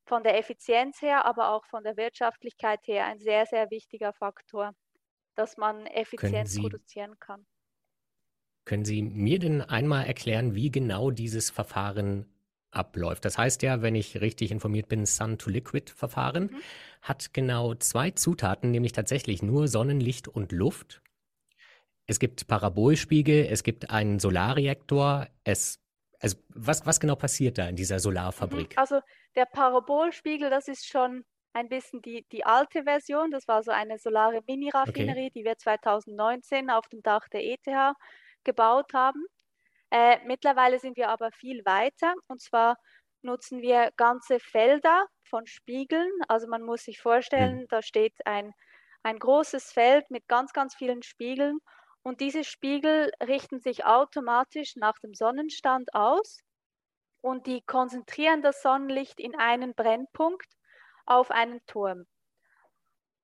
von 0.06 0.24
der 0.24 0.38
Effizienz 0.38 1.02
her, 1.02 1.26
aber 1.26 1.50
auch 1.50 1.66
von 1.66 1.84
der 1.84 1.98
Wirtschaftlichkeit 1.98 2.86
her 2.88 3.06
ein 3.06 3.20
sehr, 3.20 3.46
sehr 3.46 3.70
wichtiger 3.72 4.14
Faktor 4.14 4.74
dass 5.36 5.58
man 5.58 5.86
effizient 5.88 6.48
Sie, 6.48 6.62
produzieren 6.62 7.20
kann. 7.20 7.46
Können 8.66 8.86
Sie 8.86 9.02
mir 9.02 9.40
denn 9.40 9.62
einmal 9.62 10.06
erklären, 10.06 10.56
wie 10.56 10.72
genau 10.72 11.12
dieses 11.12 11.50
Verfahren 11.50 12.26
abläuft? 12.72 13.26
Das 13.26 13.38
heißt 13.38 13.64
ja, 13.64 13.82
wenn 13.82 13.96
ich 13.96 14.22
richtig 14.22 14.52
informiert 14.52 14.88
bin, 14.88 15.06
Sun-to-Liquid-Verfahren 15.06 16.44
mhm. 16.44 16.62
hat 17.02 17.34
genau 17.34 17.74
zwei 17.76 18.12
Zutaten, 18.12 18.72
nämlich 18.72 18.92
tatsächlich 18.92 19.42
nur 19.42 19.68
Sonnenlicht 19.68 20.28
und 20.28 20.52
Luft. 20.52 21.02
Es 22.06 22.20
gibt 22.20 22.48
Parabolspiegel, 22.48 23.46
es 23.50 23.64
gibt 23.64 23.90
einen 23.90 24.20
Solarreaktor. 24.20 25.28
Es, 25.44 25.80
also 26.20 26.38
was, 26.50 26.86
was 26.86 27.00
genau 27.00 27.16
passiert 27.16 27.58
da 27.58 27.68
in 27.68 27.76
dieser 27.76 28.00
Solarfabrik? 28.00 28.72
Mhm. 28.72 28.80
Also 28.80 29.00
der 29.36 29.46
Parabolspiegel, 29.46 30.50
das 30.50 30.68
ist 30.68 30.86
schon 30.86 31.24
ein 31.54 31.70
bisschen 31.70 32.02
die, 32.02 32.26
die 32.32 32.46
alte 32.46 32.84
Version. 32.84 33.32
Das 33.32 33.48
war 33.48 33.64
so 33.64 33.72
eine 33.72 33.98
solare 33.98 34.42
Mini-Raffinerie, 34.48 35.28
okay. 35.28 35.32
die 35.36 35.44
wir 35.44 35.58
2019 35.58 36.70
auf 36.70 36.88
dem 36.88 37.02
Dach 37.04 37.28
der 37.30 37.44
ETH 37.44 37.96
gebaut 38.44 38.94
haben. 38.94 39.26
Äh, 39.92 40.20
mittlerweile 40.26 40.80
sind 40.80 40.98
wir 40.98 41.10
aber 41.10 41.32
viel 41.32 41.66
weiter 41.66 42.14
und 42.28 42.42
zwar 42.42 42.78
nutzen 43.24 43.62
wir 43.62 43.92
ganze 43.98 44.40
Felder 44.40 45.06
von 45.24 45.46
Spiegeln. 45.46 46.10
Also 46.28 46.48
man 46.48 46.64
muss 46.64 46.84
sich 46.84 47.00
vorstellen, 47.00 47.62
mhm. 47.62 47.68
da 47.70 47.82
steht 47.82 48.16
ein, 48.26 48.54
ein 49.04 49.20
großes 49.20 49.72
Feld 49.72 50.10
mit 50.10 50.28
ganz, 50.28 50.54
ganz 50.54 50.76
vielen 50.76 51.04
Spiegeln 51.04 51.60
und 52.04 52.22
diese 52.22 52.44
Spiegel 52.44 53.12
richten 53.22 53.60
sich 53.60 53.86
automatisch 53.86 54.76
nach 54.76 54.98
dem 55.00 55.14
Sonnenstand 55.14 55.94
aus 55.94 56.40
und 57.22 57.46
die 57.46 57.62
konzentrieren 57.62 58.42
das 58.42 58.62
Sonnenlicht 58.62 59.20
in 59.20 59.36
einen 59.36 59.76
Brennpunkt 59.76 60.48
auf 61.06 61.32
einen 61.32 61.60
Turm. 61.68 62.06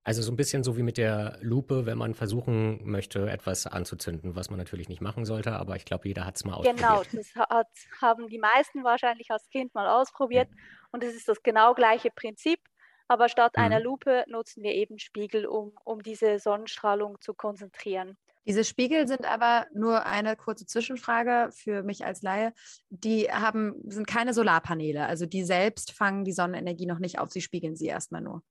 Also 0.08 0.22
so 0.22 0.32
ein 0.32 0.38
bisschen 0.38 0.64
so 0.64 0.78
wie 0.78 0.84
mit 0.84 0.98
der 0.98 1.38
Lupe, 1.42 1.86
wenn 1.86 1.98
man 1.98 2.14
versuchen 2.14 2.80
möchte, 2.90 3.30
etwas 3.30 3.68
anzuzünden, 3.68 4.38
was 4.38 4.50
man 4.50 4.58
natürlich 4.58 4.88
nicht 4.88 5.02
machen 5.02 5.26
sollte, 5.26 5.52
aber 5.52 5.76
ich 5.76 5.84
glaube, 5.84 6.08
jeder 6.08 6.26
hat 6.26 6.38
es 6.38 6.46
mal 6.46 6.62
genau, 6.62 7.00
ausprobiert. 7.00 7.34
Genau, 7.34 7.44
das 7.44 7.50
hat, 7.50 7.68
haben 8.02 8.30
die 8.30 8.40
meisten 8.40 8.86
wahrscheinlich 8.86 9.30
als 9.32 9.50
Kind 9.50 9.76
mal 9.76 9.86
ausprobiert 9.86 10.50
mhm. 10.50 10.58
und 10.92 11.04
es 11.04 11.14
ist 11.14 11.28
das 11.28 11.44
genau 11.44 11.74
gleiche 11.74 12.10
Prinzip, 12.10 12.62
aber 13.10 13.28
statt 13.28 13.58
mhm. 13.58 13.64
einer 13.64 13.80
Lupe 13.82 14.24
nutzen 14.28 14.64
wir 14.64 14.72
eben 14.76 14.98
Spiegel, 14.98 15.46
um, 15.46 15.74
um 15.84 16.02
diese 16.02 16.40
Sonnenstrahlung 16.40 17.20
zu 17.20 17.34
konzentrieren. 17.34 18.18
Diese 18.48 18.64
Spiegel 18.64 19.08
sind 19.08 19.26
aber 19.26 19.68
nur 19.74 20.06
eine 20.06 20.38
kurze 20.38 20.66
Zwischenfrage 20.66 21.50
für 21.52 21.84
mich 21.84 22.06
als 22.06 22.22
Laie. 22.22 22.54
Die 22.90 23.30
haben, 23.30 23.76
sind 23.88 24.08
keine 24.08 24.34
Solarpaneele, 24.34 25.06
also 25.06 25.26
die 25.26 25.44
selbst 25.44 25.92
fangen 25.92 26.24
die 26.24 26.32
Sonnenenergie 26.32 26.86
noch 26.86 27.00
nicht 27.00 27.20
auf, 27.20 27.30
sie 27.30 27.42
spiegeln 27.42 27.76
sie 27.76 27.88
erstmal 27.88 28.22
nur. 28.22 28.42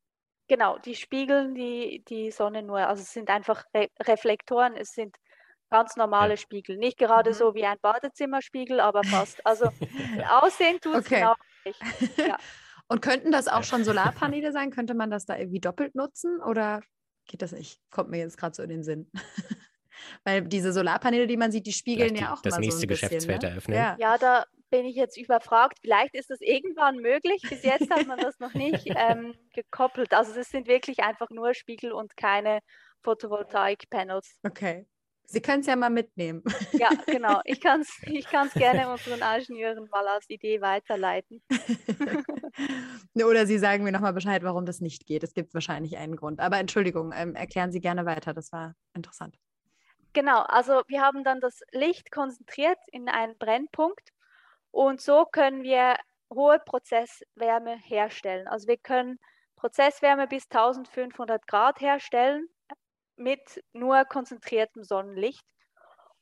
Genau, 0.48 0.78
die 0.78 0.94
spiegeln 0.94 1.54
die, 1.54 2.04
die 2.08 2.30
Sonne 2.30 2.62
nur. 2.62 2.78
Also 2.86 3.02
es 3.02 3.12
sind 3.12 3.30
einfach 3.30 3.64
Re 3.74 3.88
Reflektoren, 4.00 4.76
es 4.76 4.92
sind 4.92 5.16
ganz 5.70 5.96
normale 5.96 6.34
ja. 6.34 6.36
Spiegel. 6.36 6.76
Nicht 6.76 6.98
gerade 6.98 7.30
mhm. 7.30 7.34
so 7.34 7.54
wie 7.54 7.64
ein 7.64 7.78
Badezimmerspiegel, 7.80 8.80
aber 8.80 9.02
fast. 9.02 9.44
Also 9.46 9.70
aussehen 10.30 10.78
tut 10.80 10.94
es 10.94 11.06
okay. 11.06 11.16
genau 11.16 11.34
nicht. 11.64 11.80
Ja. 12.18 12.38
Und 12.88 13.02
könnten 13.02 13.32
das 13.32 13.48
auch 13.48 13.64
schon 13.64 13.82
Solarpaneele 13.82 14.52
sein? 14.52 14.70
Könnte 14.70 14.94
man 14.94 15.10
das 15.10 15.26
da 15.26 15.36
irgendwie 15.36 15.60
doppelt 15.60 15.94
nutzen 15.94 16.40
oder 16.40 16.82
geht 17.26 17.42
das 17.42 17.52
nicht? 17.52 17.80
Kommt 17.90 18.10
mir 18.10 18.18
jetzt 18.18 18.38
gerade 18.38 18.54
so 18.54 18.62
in 18.62 18.68
den 18.68 18.84
Sinn. 18.84 19.10
Weil 20.24 20.42
diese 20.42 20.72
Solarpaneele, 20.72 21.26
die 21.26 21.36
man 21.36 21.52
sieht, 21.52 21.66
die 21.66 21.72
spiegeln 21.72 22.14
die, 22.14 22.20
ja 22.20 22.32
auch 22.34 22.42
das 22.42 22.54
mal 22.54 22.60
nächste 22.60 22.80
so 22.80 22.84
ein 22.84 22.88
Geschäftsfeld 22.88 23.40
bisschen, 23.40 23.48
ne? 23.48 23.50
eröffnen. 23.50 23.76
Ja. 23.76 23.96
ja, 23.98 24.18
da 24.18 24.44
bin 24.70 24.84
ich 24.84 24.96
jetzt 24.96 25.16
überfragt. 25.16 25.78
Vielleicht 25.80 26.14
ist 26.14 26.30
das 26.30 26.40
irgendwann 26.40 26.96
möglich. 26.96 27.42
Bis 27.48 27.62
jetzt 27.62 27.90
hat 27.90 28.06
man 28.06 28.18
das 28.18 28.38
noch 28.38 28.54
nicht 28.54 28.86
ähm, 28.96 29.34
gekoppelt. 29.54 30.12
Also 30.12 30.38
es 30.38 30.50
sind 30.50 30.66
wirklich 30.66 31.00
einfach 31.00 31.30
nur 31.30 31.54
Spiegel 31.54 31.92
und 31.92 32.16
keine 32.16 32.60
Photovoltaik-Panels. 33.02 34.40
Okay. 34.44 34.86
Sie 35.28 35.40
können 35.40 35.60
es 35.60 35.66
ja 35.66 35.74
mal 35.74 35.90
mitnehmen. 35.90 36.42
Ja, 36.72 36.90
genau. 37.06 37.40
Ich 37.44 37.60
kann 37.60 37.80
es 37.80 37.88
ich 38.06 38.26
kann's 38.26 38.54
gerne 38.54 38.88
unseren 38.88 39.20
Ingenieuren 39.20 39.88
mal 39.90 40.06
als 40.06 40.28
Idee 40.28 40.60
weiterleiten. 40.60 41.42
Oder 43.14 43.46
Sie 43.46 43.58
sagen 43.58 43.82
mir 43.82 43.92
nochmal 43.92 44.12
Bescheid, 44.12 44.42
warum 44.44 44.66
das 44.66 44.80
nicht 44.80 45.04
geht. 45.06 45.24
Es 45.24 45.34
gibt 45.34 45.52
wahrscheinlich 45.52 45.96
einen 45.96 46.16
Grund. 46.16 46.38
Aber 46.38 46.58
Entschuldigung, 46.58 47.12
ähm, 47.12 47.34
erklären 47.34 47.72
Sie 47.72 47.80
gerne 47.80 48.06
weiter. 48.06 48.34
Das 48.34 48.52
war 48.52 48.74
interessant. 48.94 49.36
Genau, 50.16 50.40
also 50.44 50.80
wir 50.88 51.02
haben 51.02 51.25
dann 51.25 51.40
das 51.42 51.61
Licht 51.73 52.11
konzentriert 52.11 52.78
in 52.90 53.11
einen 53.11 53.37
Brennpunkt 53.37 54.14
und 54.70 54.99
so 55.02 55.26
können 55.26 55.62
wir 55.62 55.99
hohe 56.32 56.58
Prozesswärme 56.58 57.76
herstellen. 57.76 58.49
Also 58.49 58.66
wir 58.66 58.78
können 58.78 59.18
Prozesswärme 59.56 60.26
bis 60.26 60.44
1500 60.44 61.46
Grad 61.46 61.82
herstellen 61.82 62.49
mit 63.16 63.62
nur 63.75 64.06
konzentriertem 64.06 64.85
Sonnenlicht. 64.85 65.44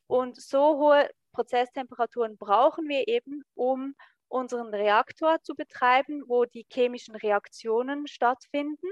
Und 0.07 0.41
so 0.41 0.77
hohe 0.77 1.09
Prozesstemperaturen 1.31 2.37
brauchen 2.37 2.89
wir 2.89 3.07
eben, 3.07 3.43
um 3.53 3.95
unseren 4.27 4.73
Reaktor 4.73 5.41
zu 5.41 5.55
betreiben, 5.55 6.21
wo 6.27 6.43
die 6.43 6.65
chemischen 6.69 7.15
Reaktionen 7.15 8.07
stattfinden. 8.07 8.89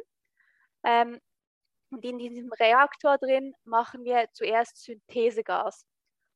Ähm, 0.85 1.19
und 1.93 2.03
in 2.03 2.17
diesem 2.17 2.51
Reaktor 2.53 3.17
drin 3.17 3.53
machen 3.63 4.03
wir 4.03 4.27
zuerst 4.33 4.83
Synthesegas. 4.83 5.85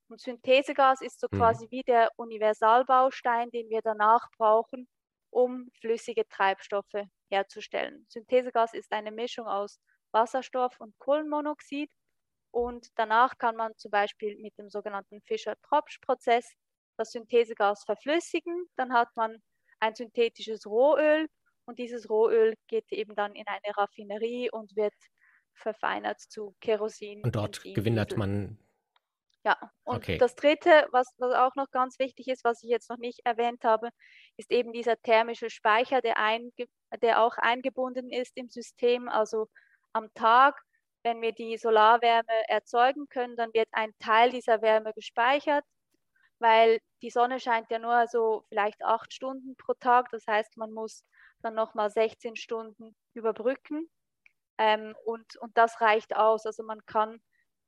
Und 0.09 0.21
Synthesegas 0.21 1.01
ist 1.01 1.19
so 1.19 1.27
mhm. 1.31 1.37
quasi 1.37 1.67
wie 1.69 1.83
der 1.83 2.09
Universalbaustein, 2.15 3.49
den 3.51 3.69
wir 3.69 3.81
danach 3.81 4.29
brauchen, 4.37 4.87
um 5.29 5.69
flüssige 5.81 6.27
Treibstoffe 6.27 7.03
herzustellen. 7.29 8.05
Synthesegas 8.09 8.73
ist 8.73 8.91
eine 8.91 9.11
Mischung 9.11 9.47
aus 9.47 9.79
Wasserstoff 10.11 10.79
und 10.79 10.97
Kohlenmonoxid. 10.99 11.89
Und 12.51 12.87
danach 12.95 13.37
kann 13.37 13.55
man 13.55 13.75
zum 13.77 13.91
Beispiel 13.91 14.37
mit 14.37 14.57
dem 14.57 14.69
sogenannten 14.69 15.21
Fischer-Tropsch-Prozess 15.23 16.53
das 16.97 17.11
Synthesegas 17.11 17.83
verflüssigen. 17.83 18.67
Dann 18.77 18.93
hat 18.93 19.09
man 19.15 19.37
ein 19.79 19.95
synthetisches 19.95 20.65
Rohöl 20.65 21.27
und 21.65 21.77
dieses 21.77 22.09
Rohöl 22.09 22.55
geht 22.67 22.91
eben 22.91 23.13
dann 23.15 23.35
in 23.35 23.45
eine 23.47 23.75
Raffinerie 23.75 24.49
und 24.49 24.75
wird 24.75 24.93
verfeinert 25.57 26.19
zu 26.19 26.55
Kerosin. 26.61 27.21
Und 27.23 27.35
dort 27.35 27.63
Benzin, 27.63 27.73
gewinnt 27.73 28.05
Diesel. 28.05 28.17
man. 28.17 28.59
Ja, 29.43 29.57
und 29.83 29.97
okay. 29.97 30.17
das 30.17 30.35
Dritte, 30.35 30.87
was, 30.91 31.07
was 31.17 31.33
auch 31.33 31.55
noch 31.55 31.71
ganz 31.71 31.99
wichtig 31.99 32.27
ist, 32.27 32.43
was 32.43 32.63
ich 32.63 32.69
jetzt 32.69 32.89
noch 32.89 32.97
nicht 32.97 33.21
erwähnt 33.23 33.63
habe, 33.63 33.89
ist 34.35 34.51
eben 34.51 34.73
dieser 34.73 35.01
thermische 35.01 35.49
Speicher, 35.49 36.01
der, 36.01 36.17
einge 36.17 36.51
der 37.01 37.21
auch 37.21 37.37
eingebunden 37.37 38.09
ist 38.09 38.35
im 38.35 38.49
System. 38.49 39.07
Also 39.07 39.47
am 39.93 40.13
Tag, 40.15 40.61
wenn 41.03 41.21
wir 41.21 41.31
die 41.31 41.57
Solarwärme 41.57 42.49
erzeugen 42.49 43.07
können, 43.07 43.37
dann 43.37 43.53
wird 43.53 43.69
ein 43.71 43.93
Teil 43.99 44.31
dieser 44.31 44.61
Wärme 44.61 44.91
gespeichert, 44.93 45.63
weil 46.39 46.79
die 47.01 47.09
Sonne 47.09 47.39
scheint 47.39 47.71
ja 47.71 47.79
nur 47.79 48.07
so 48.07 48.43
vielleicht 48.49 48.83
acht 48.83 49.13
Stunden 49.13 49.55
pro 49.55 49.73
Tag. 49.75 50.09
Das 50.11 50.25
heißt, 50.27 50.57
man 50.57 50.73
muss 50.73 51.05
dann 51.41 51.55
nochmal 51.55 51.89
16 51.89 52.35
Stunden 52.35 52.95
überbrücken. 53.13 53.89
Ähm, 54.57 54.95
und, 55.05 55.35
und 55.37 55.57
das 55.57 55.79
reicht 55.81 56.15
aus. 56.15 56.45
Also 56.45 56.63
man 56.63 56.85
kann 56.85 57.19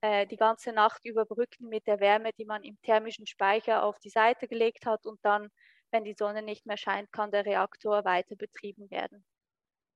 äh, 0.02 0.26
die 0.28 0.38
ganze 0.38 0.72
Nacht 0.72 1.06
überbrücken 1.06 1.68
mit 1.68 1.86
der 1.88 2.00
Wärme, 2.00 2.32
die 2.38 2.46
man 2.46 2.64
im 2.64 2.80
thermischen 2.82 3.28
Speicher 3.28 3.84
auf 3.84 4.00
die 4.00 4.10
Seite 4.10 4.48
gelegt 4.48 4.86
hat. 4.86 5.06
Und 5.06 5.20
dann, 5.24 5.50
wenn 5.92 6.04
die 6.04 6.16
Sonne 6.18 6.42
nicht 6.42 6.66
mehr 6.66 6.78
scheint, 6.78 7.12
kann 7.12 7.32
der 7.32 7.46
Reaktor 7.46 8.06
weiter 8.06 8.36
betrieben 8.36 8.90
werden. 8.90 9.26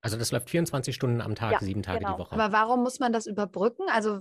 Also 0.03 0.17
das 0.17 0.33
läuft 0.33 0.49
24 0.49 0.93
Stunden 0.93 1.21
am 1.21 1.33
Tag, 1.33 1.53
ja, 1.53 1.59
sieben 1.59 1.81
Tage 1.81 1.99
genau. 1.99 2.15
die 2.15 2.19
Woche. 2.19 2.33
Aber 2.33 2.51
warum 2.51 2.83
muss 2.83 2.99
man 2.99 3.13
das 3.13 3.25
überbrücken? 3.25 3.85
Also 3.89 4.19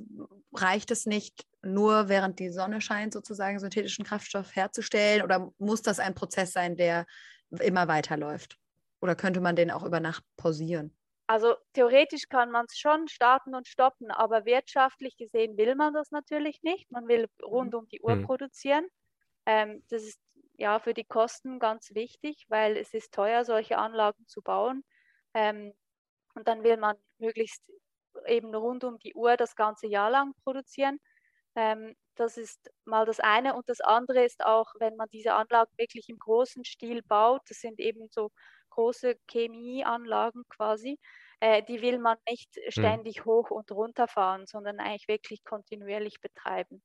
reicht 0.52 0.92
es 0.92 1.06
nicht 1.06 1.44
nur, 1.60 2.08
während 2.08 2.38
die 2.38 2.50
Sonne 2.50 2.80
scheint, 2.80 3.12
sozusagen 3.12 3.58
synthetischen 3.58 4.04
Kraftstoff 4.04 4.54
herzustellen? 4.54 5.22
Oder 5.22 5.50
muss 5.58 5.82
das 5.82 5.98
ein 5.98 6.14
Prozess 6.14 6.52
sein, 6.52 6.76
der 6.76 7.04
immer 7.50 7.88
weiterläuft? 7.88 8.58
Oder 9.00 9.16
könnte 9.16 9.40
man 9.40 9.56
den 9.56 9.72
auch 9.72 9.82
über 9.82 9.98
Nacht 9.98 10.22
pausieren? 10.36 10.96
Also 11.32 11.56
theoretisch 11.72 12.28
kann 12.28 12.50
man 12.50 12.66
es 12.68 12.78
schon 12.78 13.08
starten 13.08 13.54
und 13.54 13.66
stoppen, 13.66 14.10
aber 14.10 14.44
wirtschaftlich 14.44 15.16
gesehen 15.16 15.56
will 15.56 15.74
man 15.76 15.94
das 15.94 16.10
natürlich 16.10 16.62
nicht. 16.62 16.90
Man 16.90 17.08
will 17.08 17.26
rund 17.42 17.72
mhm. 17.72 17.78
um 17.78 17.88
die 17.88 18.02
Uhr 18.02 18.16
mhm. 18.16 18.26
produzieren. 18.26 18.86
Ähm, 19.46 19.82
das 19.88 20.02
ist 20.02 20.20
ja 20.58 20.78
für 20.78 20.92
die 20.92 21.06
Kosten 21.06 21.58
ganz 21.58 21.94
wichtig, 21.94 22.44
weil 22.48 22.76
es 22.76 22.92
ist 22.92 23.14
teuer, 23.14 23.46
solche 23.46 23.78
Anlagen 23.78 24.28
zu 24.28 24.42
bauen. 24.42 24.84
Ähm, 25.32 25.72
und 26.34 26.48
dann 26.48 26.64
will 26.64 26.76
man 26.76 26.98
möglichst 27.16 27.64
eben 28.26 28.54
rund 28.54 28.84
um 28.84 28.98
die 28.98 29.14
Uhr 29.14 29.38
das 29.38 29.56
ganze 29.56 29.86
Jahr 29.86 30.10
lang 30.10 30.34
produzieren. 30.44 31.00
Ähm, 31.54 31.96
das 32.16 32.36
ist 32.36 32.70
mal 32.84 33.06
das 33.06 33.20
eine. 33.20 33.54
Und 33.54 33.70
das 33.70 33.80
andere 33.80 34.22
ist 34.22 34.44
auch, 34.44 34.74
wenn 34.80 34.96
man 34.96 35.08
diese 35.08 35.32
Anlagen 35.32 35.72
wirklich 35.78 36.10
im 36.10 36.18
großen 36.18 36.62
Stil 36.66 37.00
baut, 37.02 37.40
das 37.48 37.60
sind 37.60 37.80
eben 37.80 38.08
so 38.10 38.30
große 38.72 39.16
Chemieanlagen 39.30 40.44
quasi, 40.48 40.98
äh, 41.42 41.62
die 41.64 41.82
will 41.82 41.98
man 41.98 42.16
nicht 42.28 42.56
mhm. 42.56 42.70
ständig 42.70 43.20
mhm. 43.20 43.30
hoch 43.30 43.50
und 43.50 43.70
runter 43.72 44.06
fahren, 44.06 44.46
sondern 44.46 44.78
eigentlich 44.78 45.08
wirklich 45.08 45.42
kontinuierlich 45.42 46.20
betreiben. 46.20 46.82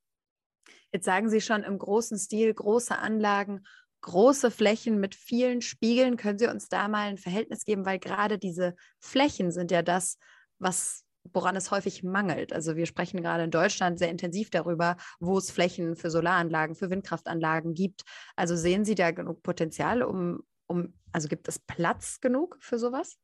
Jetzt 0.92 1.06
sagen 1.06 1.30
Sie 1.30 1.42
schon 1.42 1.64
im 1.64 1.78
großen 1.78 2.18
Stil 2.18 2.54
große 2.54 2.98
Anlagen, 2.98 3.66
große 4.02 4.50
Flächen 4.50 5.00
mit 5.00 5.14
vielen 5.14 5.62
Spiegeln. 5.62 6.18
Können 6.18 6.40
Sie 6.40 6.48
uns 6.48 6.70
da 6.70 6.88
mal 6.88 7.08
ein 7.08 7.18
Verhältnis 7.18 7.66
geben, 7.66 7.86
weil 7.86 8.00
gerade 8.00 8.40
diese 8.40 8.76
Flächen 9.00 9.52
sind 9.52 9.70
ja 9.72 9.84
das, 9.84 10.18
was 10.60 11.04
woran 11.34 11.58
es 11.58 11.72
häufig 11.72 12.04
mangelt. 12.04 12.54
Also 12.54 12.78
wir 12.78 12.86
sprechen 12.86 13.22
gerade 13.22 13.44
in 13.44 13.52
Deutschland 13.52 14.00
sehr 14.00 14.10
intensiv 14.10 14.50
darüber, 14.50 14.96
wo 15.20 15.38
es 15.38 15.52
Flächen 15.52 15.98
für 15.98 16.10
Solaranlagen, 16.10 16.74
für 16.74 16.90
Windkraftanlagen 16.90 17.74
gibt. 17.74 18.04
Also 18.38 18.56
sehen 18.56 18.86
Sie 18.86 18.96
da 18.96 19.12
genug 19.12 19.44
Potenzial, 19.44 20.04
um 20.04 20.42
um, 20.68 20.94
also 21.12 21.28
gibt 21.28 21.48
es 21.48 21.60
Platz 21.60 22.20
genug 22.20 22.58
für 22.60 22.78
sowas? 22.78 23.18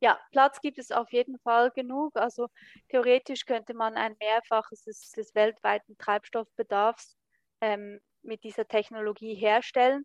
Ja, 0.00 0.20
Platz 0.30 0.60
gibt 0.60 0.78
es 0.78 0.92
auf 0.92 1.12
jeden 1.12 1.38
Fall 1.38 1.70
genug. 1.70 2.16
Also 2.16 2.48
theoretisch 2.88 3.46
könnte 3.46 3.74
man 3.74 3.96
ein 3.96 4.16
Mehrfaches 4.20 4.82
des, 4.82 5.10
des 5.10 5.34
weltweiten 5.34 5.98
Treibstoffbedarfs 5.98 7.16
ähm, 7.60 8.00
mit 8.22 8.44
dieser 8.44 8.66
Technologie 8.68 9.34
herstellen. 9.34 10.04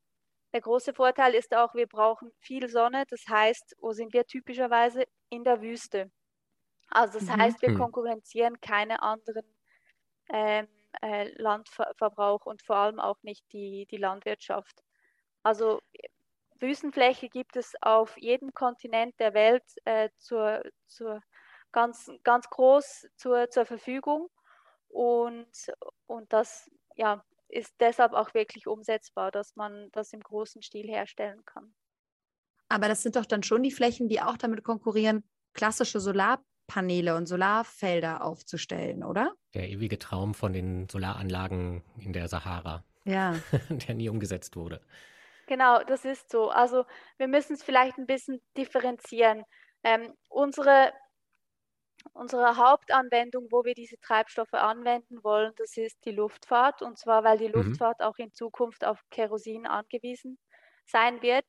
Der 0.53 0.61
große 0.61 0.93
Vorteil 0.93 1.33
ist 1.35 1.55
auch, 1.55 1.73
wir 1.73 1.87
brauchen 1.87 2.31
viel 2.39 2.69
Sonne. 2.69 3.05
Das 3.09 3.25
heißt, 3.27 3.75
wo 3.79 3.91
sind 3.91 4.13
wir 4.13 4.25
typischerweise? 4.25 5.05
In 5.29 5.43
der 5.43 5.61
Wüste. 5.61 6.11
Also 6.89 7.17
das 7.19 7.27
mhm. 7.27 7.41
heißt, 7.41 7.61
wir 7.63 7.69
hm. 7.69 7.79
konkurrenzieren 7.79 8.61
keine 8.61 9.01
anderen 9.01 9.43
ähm, 10.29 10.67
äh, 11.01 11.29
Landverbrauch 11.41 12.45
und 12.45 12.61
vor 12.61 12.75
allem 12.75 12.99
auch 12.99 13.17
nicht 13.23 13.51
die, 13.51 13.87
die 13.89 13.97
Landwirtschaft. 13.97 14.83
Also 15.41 15.81
Wüstenfläche 16.63 17.29
gibt 17.29 17.55
es 17.55 17.73
auf 17.81 18.17
jedem 18.17 18.53
Kontinent 18.53 19.19
der 19.19 19.33
Welt 19.33 19.63
äh, 19.85 20.09
zur, 20.17 20.63
zur 20.87 21.21
ganz, 21.71 22.09
ganz 22.23 22.49
groß 22.49 23.07
zur, 23.17 23.49
zur 23.49 23.65
Verfügung. 23.65 24.29
Und, 24.87 25.51
und 26.07 26.31
das 26.31 26.71
ja, 26.95 27.23
ist 27.49 27.73
deshalb 27.79 28.13
auch 28.13 28.33
wirklich 28.33 28.67
umsetzbar, 28.67 29.31
dass 29.31 29.55
man 29.55 29.89
das 29.91 30.13
im 30.13 30.21
großen 30.21 30.61
Stil 30.61 30.87
herstellen 30.87 31.43
kann. 31.45 31.73
Aber 32.69 32.87
das 32.87 33.03
sind 33.03 33.17
doch 33.17 33.25
dann 33.25 33.43
schon 33.43 33.61
die 33.61 33.71
Flächen, 33.71 34.07
die 34.07 34.21
auch 34.21 34.37
damit 34.37 34.63
konkurrieren, 34.63 35.23
klassische 35.53 35.99
Solarpaneele 35.99 37.15
und 37.15 37.27
Solarfelder 37.27 38.23
aufzustellen, 38.23 39.03
oder? 39.03 39.33
Der 39.53 39.69
ewige 39.69 39.99
Traum 39.99 40.33
von 40.33 40.53
den 40.53 40.87
Solaranlagen 40.89 41.83
in 41.97 42.13
der 42.13 42.27
Sahara. 42.27 42.85
Ja. 43.05 43.35
der 43.69 43.95
nie 43.95 44.09
umgesetzt 44.09 44.55
wurde. 44.55 44.81
Genau, 45.47 45.83
das 45.83 46.05
ist 46.05 46.31
so. 46.31 46.49
Also 46.49 46.85
wir 47.17 47.27
müssen 47.27 47.53
es 47.53 47.63
vielleicht 47.63 47.97
ein 47.97 48.05
bisschen 48.05 48.41
differenzieren. 48.57 49.43
Ähm, 49.83 50.13
unsere, 50.29 50.93
unsere 52.13 52.57
Hauptanwendung, 52.57 53.47
wo 53.51 53.65
wir 53.65 53.73
diese 53.73 53.97
Treibstoffe 53.99 54.53
anwenden 54.53 55.23
wollen, 55.23 55.53
das 55.57 55.75
ist 55.77 56.03
die 56.05 56.11
Luftfahrt. 56.11 56.81
Und 56.81 56.97
zwar, 56.97 57.23
weil 57.23 57.37
die 57.37 57.49
mhm. 57.49 57.55
Luftfahrt 57.55 58.01
auch 58.01 58.17
in 58.17 58.33
Zukunft 58.33 58.85
auf 58.85 59.01
Kerosin 59.09 59.67
angewiesen 59.67 60.37
sein 60.85 61.21
wird. 61.21 61.45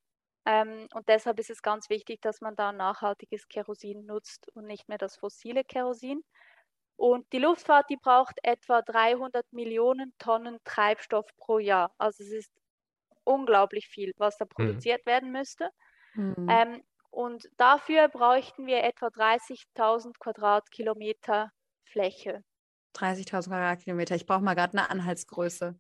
Ähm, 0.47 0.89
und 0.95 1.09
deshalb 1.09 1.39
ist 1.41 1.51
es 1.51 1.63
ganz 1.63 1.89
wichtig, 1.89 2.21
dass 2.21 2.41
man 2.41 2.57
da 2.57 2.73
nachhaltiges 2.73 3.49
Kerosin 3.49 4.05
nutzt 4.07 4.49
und 4.55 4.67
nicht 4.67 4.89
mehr 4.89 4.99
das 4.99 5.17
fossile 5.17 5.65
Kerosin. 5.65 6.23
Und 6.97 7.33
die 7.33 7.39
Luftfahrt, 7.39 7.91
die 7.91 7.97
braucht 7.97 8.39
etwa 8.43 8.83
300 8.83 9.53
Millionen 9.53 10.13
Tonnen 10.19 10.59
Treibstoff 10.65 11.27
pro 11.37 11.59
Jahr. 11.59 11.93
Also 11.99 12.23
es 12.25 12.31
ist 12.33 12.53
unglaublich 13.25 13.87
viel, 13.89 14.13
was 14.17 14.37
da 14.37 14.45
mhm. 14.45 14.51
produziert 14.51 15.05
mhm. 15.05 15.11
werden 15.11 15.33
müsste. 15.33 15.71
Mhm. 16.15 16.47
Ähm, 16.49 16.83
und 17.11 17.49
dafür 17.57 18.09
bräuchten 18.09 18.67
wir 18.67 18.83
etwa 18.83 19.07
30.000 19.07 20.19
Quadratkilometer 20.19 21.51
Fläche. 21.85 22.43
30.000 22.97 23.49
Quadratkilometer. 23.49 24.15
Ich 24.15 24.27
brauche 24.27 24.43
mal 24.43 24.55
gerade 24.55 24.77
eine 24.79 24.91
Anhaltsgröße. 24.91 25.79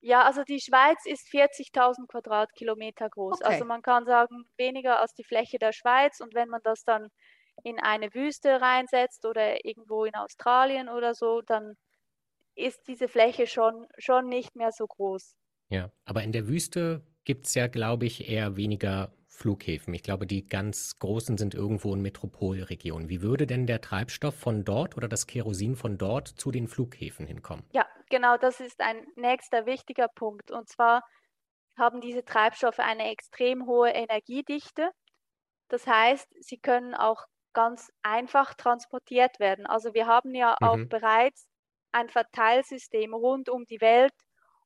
Ja, 0.00 0.22
also 0.22 0.42
die 0.42 0.60
Schweiz 0.60 1.06
ist 1.06 1.28
40.000 1.28 2.08
Quadratkilometer 2.08 3.08
groß. 3.08 3.40
Okay. 3.40 3.52
Also 3.52 3.64
man 3.64 3.82
kann 3.82 4.04
sagen, 4.04 4.44
weniger 4.56 5.00
als 5.00 5.14
die 5.14 5.24
Fläche 5.24 5.58
der 5.58 5.72
Schweiz. 5.72 6.20
Und 6.20 6.34
wenn 6.34 6.48
man 6.48 6.60
das 6.64 6.82
dann 6.84 7.08
in 7.62 7.78
eine 7.78 8.12
Wüste 8.12 8.60
reinsetzt 8.60 9.24
oder 9.24 9.64
irgendwo 9.64 10.04
in 10.04 10.14
Australien 10.14 10.88
oder 10.88 11.14
so, 11.14 11.40
dann 11.42 11.76
ist 12.54 12.86
diese 12.88 13.08
Fläche 13.08 13.46
schon, 13.46 13.86
schon 13.98 14.28
nicht 14.28 14.56
mehr 14.56 14.72
so 14.72 14.86
groß. 14.86 15.36
Ja, 15.72 15.90
aber 16.04 16.22
in 16.22 16.32
der 16.32 16.48
Wüste 16.48 17.00
gibt 17.24 17.46
es 17.46 17.54
ja, 17.54 17.66
glaube 17.66 18.04
ich, 18.04 18.28
eher 18.28 18.56
weniger 18.56 19.10
Flughäfen. 19.26 19.94
Ich 19.94 20.02
glaube, 20.02 20.26
die 20.26 20.46
ganz 20.46 20.98
großen 20.98 21.38
sind 21.38 21.54
irgendwo 21.54 21.94
in 21.94 22.02
Metropolregionen. 22.02 23.08
Wie 23.08 23.22
würde 23.22 23.46
denn 23.46 23.66
der 23.66 23.80
Treibstoff 23.80 24.34
von 24.38 24.64
dort 24.64 24.98
oder 24.98 25.08
das 25.08 25.26
Kerosin 25.26 25.74
von 25.74 25.96
dort 25.96 26.28
zu 26.28 26.50
den 26.50 26.68
Flughäfen 26.68 27.26
hinkommen? 27.26 27.64
Ja, 27.72 27.86
genau, 28.10 28.36
das 28.36 28.60
ist 28.60 28.82
ein 28.82 29.06
nächster 29.16 29.64
wichtiger 29.64 30.08
Punkt. 30.08 30.50
Und 30.50 30.68
zwar 30.68 31.02
haben 31.78 32.02
diese 32.02 32.22
Treibstoffe 32.22 32.78
eine 32.78 33.10
extrem 33.10 33.66
hohe 33.66 33.90
Energiedichte. 33.90 34.90
Das 35.68 35.86
heißt, 35.86 36.28
sie 36.40 36.58
können 36.58 36.94
auch 36.94 37.24
ganz 37.54 37.90
einfach 38.02 38.52
transportiert 38.52 39.40
werden. 39.40 39.66
Also 39.66 39.94
wir 39.94 40.06
haben 40.06 40.34
ja 40.34 40.54
mhm. 40.60 40.68
auch 40.68 40.84
bereits 40.90 41.46
ein 41.92 42.10
Verteilsystem 42.10 43.14
rund 43.14 43.48
um 43.48 43.64
die 43.64 43.80
Welt, 43.80 44.12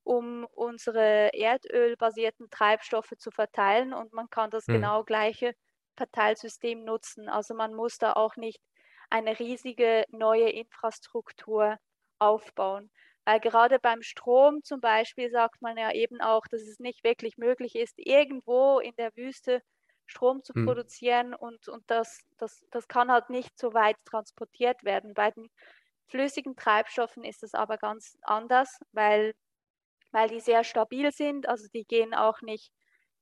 um 0.07 0.47
unsere 0.55 1.31
erdölbasierten 1.35 2.49
Treibstoffe 2.49 3.13
zu 3.19 3.33
verteilen 3.33 3.93
und 3.93 4.13
man 4.13 4.31
kann 4.31 4.51
das 4.51 4.69
mhm. 4.69 4.75
genau 4.75 5.03
gleiche 5.03 5.53
Verteilsystem 5.97 6.85
nutzen. 6.85 7.29
Also 7.29 7.55
man 7.55 7.75
muss 7.75 7.99
da 7.99 8.13
auch 8.13 8.37
nicht 8.37 8.61
eine 9.11 9.37
riesige 9.39 10.05
neue 10.11 10.49
Infrastruktur 10.51 11.77
aufbauen. 12.21 12.91
Weil 13.25 13.41
gerade 13.41 13.81
beim 13.81 14.03
Strom 14.03 14.63
zum 14.63 14.81
Beispiel 14.81 15.29
sagt 15.31 15.61
man 15.61 15.77
ja 15.77 15.91
eben 15.93 16.21
auch, 16.21 16.47
dass 16.53 16.63
es 16.63 16.79
nicht 16.79 17.03
wirklich 17.03 17.37
möglich 17.37 17.75
ist, 17.75 17.95
irgendwo 17.97 18.79
in 18.79 18.95
der 18.95 19.11
Wüste 19.17 19.61
Strom 20.07 20.45
zu 20.45 20.53
mhm. 20.55 20.67
produzieren 20.67 21.35
und, 21.35 21.67
und 21.67 21.83
das, 21.91 22.21
das, 22.39 22.65
das 22.71 22.87
kann 22.87 23.11
halt 23.11 23.29
nicht 23.29 23.59
so 23.59 23.75
weit 23.75 23.97
transportiert 24.05 24.85
werden. 24.85 25.15
Bei 25.15 25.33
den 25.33 25.51
flüssigen 26.07 26.55
Treibstoffen 26.55 27.25
ist 27.25 27.43
es 27.43 27.55
aber 27.55 27.77
ganz 27.77 28.17
anders, 28.23 28.79
weil 28.93 29.35
weil 30.13 30.29
die 30.29 30.41
sehr 30.41 30.65
stabil 30.65 31.13
sind. 31.13 31.49
Also 31.49 31.67
die 31.75 31.85
gehen 31.85 32.15
auch 32.15 32.41
nicht 32.43 32.73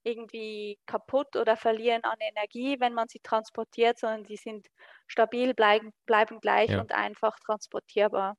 irgendwie 0.05 0.79
kaputt 0.87 1.37
oder 1.37 1.57
verlieren 1.57 2.05
an 2.05 2.17
Energie, 2.21 2.79
wenn 2.81 2.95
man 2.95 3.09
sie 3.09 3.21
transportiert, 3.21 3.99
sondern 3.99 4.25
die 4.25 4.37
sind 4.37 4.69
stabil, 5.07 5.55
bleiben, 5.55 5.93
bleiben 6.07 6.41
gleich 6.41 6.71
ja. 6.71 6.81
und 6.81 6.93
einfach 6.93 7.39
transportierbar. 7.41 8.37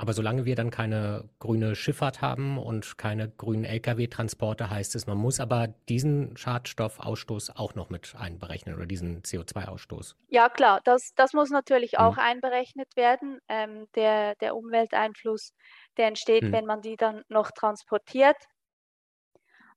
Aber 0.00 0.14
solange 0.14 0.46
wir 0.46 0.56
dann 0.56 0.70
keine 0.70 1.28
grüne 1.40 1.76
Schifffahrt 1.76 2.22
haben 2.22 2.56
und 2.56 2.96
keine 2.96 3.28
grünen 3.28 3.66
Lkw-Transporte, 3.66 4.70
heißt 4.70 4.94
es, 4.94 5.06
man 5.06 5.18
muss 5.18 5.40
aber 5.40 5.68
diesen 5.90 6.38
Schadstoffausstoß 6.38 7.54
auch 7.56 7.74
noch 7.74 7.90
mit 7.90 8.14
einberechnen 8.18 8.74
oder 8.74 8.86
diesen 8.86 9.20
CO2-Ausstoß. 9.20 10.14
Ja, 10.28 10.48
klar, 10.48 10.80
das, 10.84 11.12
das 11.16 11.34
muss 11.34 11.50
natürlich 11.50 11.98
auch 11.98 12.16
hm. 12.16 12.22
einberechnet 12.22 12.96
werden. 12.96 13.40
Ähm, 13.48 13.88
der, 13.94 14.36
der 14.36 14.56
Umwelteinfluss, 14.56 15.52
der 15.98 16.06
entsteht, 16.06 16.44
hm. 16.44 16.52
wenn 16.52 16.64
man 16.64 16.80
die 16.80 16.96
dann 16.96 17.22
noch 17.28 17.50
transportiert. 17.50 18.38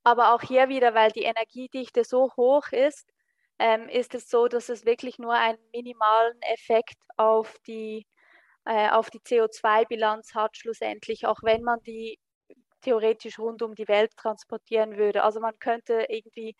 Aber 0.06 0.34
auch 0.34 0.42
hier 0.42 0.70
wieder, 0.70 0.94
weil 0.94 1.12
die 1.12 1.24
Energiedichte 1.24 2.06
so 2.06 2.32
hoch 2.38 2.70
ist, 2.72 3.10
ähm, 3.60 3.90
ist 3.90 4.16
es 4.16 4.30
so, 4.30 4.48
dass 4.48 4.70
es 4.70 4.86
wirklich 4.86 5.20
nur 5.20 5.34
einen 5.34 5.60
minimalen 5.74 6.42
Effekt 6.44 6.96
auf 7.18 7.58
die 7.68 8.06
äh, 8.66 8.90
auf 8.90 9.10
die 9.10 9.20
CO2-Bilanz 9.20 10.34
hat, 10.36 10.58
schlussendlich, 10.58 11.26
auch 11.26 11.40
wenn 11.44 11.64
man 11.64 11.82
die 11.84 12.20
theoretisch 12.82 13.40
rund 13.40 13.62
um 13.62 13.76
die 13.76 13.88
Welt 13.88 14.16
transportieren 14.18 14.98
würde. 14.98 15.24
Also 15.24 15.40
man 15.40 15.58
könnte 15.60 16.06
irgendwie 16.10 16.56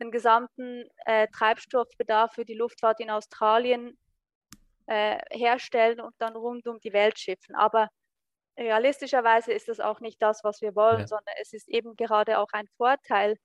den 0.00 0.10
gesamten 0.10 0.84
äh, 1.04 1.28
Treibstoffbedarf 1.28 2.32
für 2.34 2.44
die 2.44 2.54
Luftfahrt 2.54 3.00
in 3.00 3.10
Australien 3.10 3.98
äh, 4.86 5.18
herstellen 5.30 6.00
und 6.00 6.14
dann 6.18 6.34
rund 6.34 6.66
um 6.66 6.80
die 6.80 6.92
Welt 6.92 7.18
schiffen. 7.18 7.54
Aber 7.54 7.88
realistischerweise 8.58 9.52
ist 9.52 9.68
das 9.68 9.80
auch 9.80 10.00
nicht 10.00 10.20
das, 10.22 10.42
was 10.42 10.60
wir 10.60 10.74
wollen, 10.74 11.00
ja. 11.00 11.06
sondern 11.06 11.34
es 11.40 11.52
ist 11.52 11.68
eben 11.68 11.96
gerade 11.96 12.38
auch 12.38 12.48
ein 12.52 12.66
Vorteil, 12.76 13.36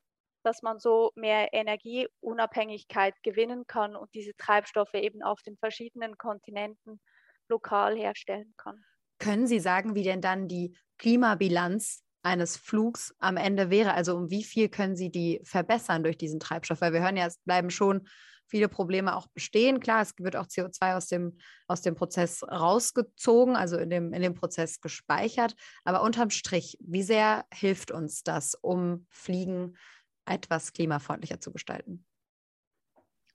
dass 0.43 0.61
man 0.61 0.79
so 0.79 1.11
mehr 1.15 1.53
Energieunabhängigkeit 1.53 3.15
gewinnen 3.23 3.65
kann 3.67 3.95
und 3.95 4.13
diese 4.13 4.35
Treibstoffe 4.37 4.93
eben 4.93 5.23
auf 5.23 5.41
den 5.41 5.57
verschiedenen 5.57 6.17
Kontinenten 6.17 7.01
lokal 7.49 7.95
herstellen 7.95 8.53
kann. 8.57 8.83
Können 9.19 9.47
Sie 9.47 9.59
sagen, 9.59 9.95
wie 9.95 10.03
denn 10.03 10.21
dann 10.21 10.47
die 10.47 10.77
Klimabilanz 10.97 12.03
eines 12.23 12.57
Flugs 12.57 13.13
am 13.19 13.37
Ende 13.37 13.69
wäre? 13.69 13.93
Also 13.93 14.15
um 14.15 14.29
wie 14.29 14.43
viel 14.43 14.69
können 14.69 14.95
Sie 14.95 15.09
die 15.11 15.39
verbessern 15.43 16.03
durch 16.03 16.17
diesen 16.17 16.39
Treibstoff? 16.39 16.81
Weil 16.81 16.93
wir 16.93 17.01
hören 17.01 17.17
ja, 17.17 17.27
es 17.27 17.37
bleiben 17.39 17.69
schon 17.69 18.07
viele 18.47 18.69
Probleme 18.69 19.15
auch 19.15 19.27
bestehen. 19.27 19.79
Klar, 19.79 20.01
es 20.01 20.13
wird 20.17 20.35
auch 20.35 20.45
CO2 20.45 20.95
aus 20.95 21.07
dem, 21.07 21.37
aus 21.67 21.81
dem 21.81 21.95
Prozess 21.95 22.43
rausgezogen, 22.43 23.55
also 23.55 23.77
in 23.77 23.89
dem, 23.89 24.13
in 24.13 24.21
dem 24.21 24.33
Prozess 24.33 24.81
gespeichert. 24.81 25.55
Aber 25.83 26.01
unterm 26.01 26.29
Strich, 26.29 26.77
wie 26.79 27.03
sehr 27.03 27.45
hilft 27.53 27.91
uns 27.91 28.23
das, 28.23 28.55
um 28.55 29.07
Fliegen 29.09 29.77
etwas 30.25 30.73
klimafreundlicher 30.73 31.39
zu 31.39 31.51
gestalten? 31.51 32.05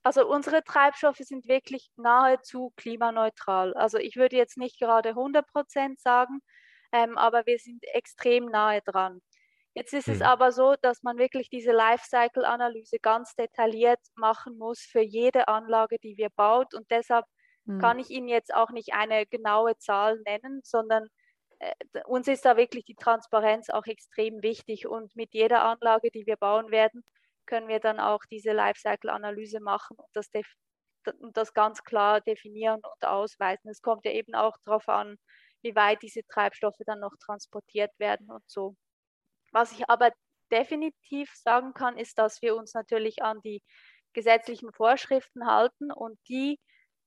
Also 0.03 0.27
unsere 0.27 0.63
Treibstoffe 0.63 1.19
sind 1.19 1.47
wirklich 1.47 1.91
nahezu 1.95 2.73
klimaneutral. 2.75 3.73
Also 3.75 3.97
ich 3.97 4.15
würde 4.15 4.35
jetzt 4.35 4.57
nicht 4.57 4.79
gerade 4.79 5.09
100 5.09 5.45
Prozent 5.47 5.99
sagen, 5.99 6.39
ähm, 6.91 7.17
aber 7.17 7.45
wir 7.45 7.59
sind 7.59 7.83
extrem 7.93 8.45
nahe 8.45 8.81
dran. 8.81 9.21
Jetzt 9.73 9.93
ist 9.93 10.07
mhm. 10.07 10.15
es 10.15 10.21
aber 10.21 10.51
so, 10.51 10.75
dass 10.81 11.03
man 11.03 11.17
wirklich 11.17 11.49
diese 11.49 11.71
Lifecycle-Analyse 11.71 12.97
ganz 12.99 13.35
detailliert 13.35 13.99
machen 14.15 14.57
muss 14.57 14.81
für 14.81 15.01
jede 15.01 15.47
Anlage, 15.47 15.97
die 15.99 16.17
wir 16.17 16.29
baut. 16.29 16.73
Und 16.73 16.89
deshalb 16.91 17.25
mhm. 17.65 17.79
kann 17.79 17.99
ich 17.99 18.09
Ihnen 18.09 18.27
jetzt 18.27 18.53
auch 18.53 18.71
nicht 18.71 18.93
eine 18.93 19.25
genaue 19.27 19.77
Zahl 19.77 20.19
nennen, 20.25 20.61
sondern 20.63 21.07
äh, 21.59 21.73
uns 22.05 22.27
ist 22.27 22.43
da 22.43 22.57
wirklich 22.57 22.83
die 22.85 22.95
Transparenz 22.95 23.69
auch 23.69 23.85
extrem 23.85 24.41
wichtig. 24.41 24.87
Und 24.87 25.15
mit 25.15 25.33
jeder 25.33 25.63
Anlage, 25.63 26.11
die 26.11 26.25
wir 26.25 26.35
bauen 26.35 26.71
werden, 26.71 27.03
können 27.51 27.67
wir 27.67 27.81
dann 27.81 27.99
auch 27.99 28.21
diese 28.31 28.53
Lifecycle-Analyse 28.53 29.59
machen 29.59 29.97
und 29.97 30.07
das, 30.13 30.29
und 31.19 31.35
das 31.35 31.53
ganz 31.53 31.83
klar 31.83 32.21
definieren 32.21 32.79
und 32.81 33.05
ausweisen. 33.05 33.69
Es 33.69 33.81
kommt 33.81 34.05
ja 34.05 34.11
eben 34.11 34.35
auch 34.35 34.55
darauf 34.63 34.87
an, 34.87 35.17
wie 35.61 35.75
weit 35.75 36.01
diese 36.01 36.21
Treibstoffe 36.23 36.79
dann 36.85 37.01
noch 37.01 37.13
transportiert 37.19 37.91
werden 37.99 38.31
und 38.31 38.43
so. 38.49 38.77
Was 39.51 39.73
ich 39.73 39.89
aber 39.89 40.11
definitiv 40.49 41.29
sagen 41.35 41.73
kann, 41.73 41.97
ist, 41.97 42.17
dass 42.17 42.41
wir 42.41 42.55
uns 42.55 42.73
natürlich 42.73 43.21
an 43.21 43.41
die 43.41 43.61
gesetzlichen 44.13 44.71
Vorschriften 44.71 45.45
halten 45.45 45.91
und 45.91 46.17
die 46.29 46.57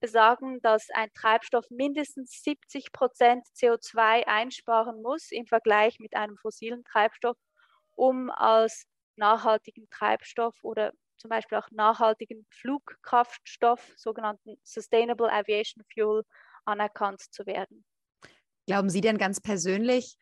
besagen, 0.00 0.60
dass 0.60 0.88
ein 0.92 1.08
Treibstoff 1.14 1.64
mindestens 1.70 2.42
70 2.42 2.92
Prozent 2.92 3.46
CO2 3.56 4.26
einsparen 4.26 5.00
muss 5.00 5.30
im 5.30 5.46
Vergleich 5.46 5.98
mit 6.00 6.14
einem 6.14 6.36
fossilen 6.36 6.84
Treibstoff, 6.84 7.38
um 7.94 8.28
als 8.28 8.84
nachhaltigen 9.16 9.88
Treibstoff 9.90 10.56
oder 10.62 10.92
zum 11.16 11.30
Beispiel 11.30 11.58
auch 11.58 11.70
nachhaltigen 11.70 12.46
Flugkraftstoff, 12.50 13.92
sogenannten 13.96 14.56
Sustainable 14.62 15.32
Aviation 15.32 15.84
Fuel, 15.92 16.24
anerkannt 16.64 17.20
zu 17.20 17.46
werden. 17.46 17.84
Glauben 18.66 18.90
Sie 18.90 19.00
denn 19.00 19.18
ganz 19.18 19.40
persönlich, 19.40 20.16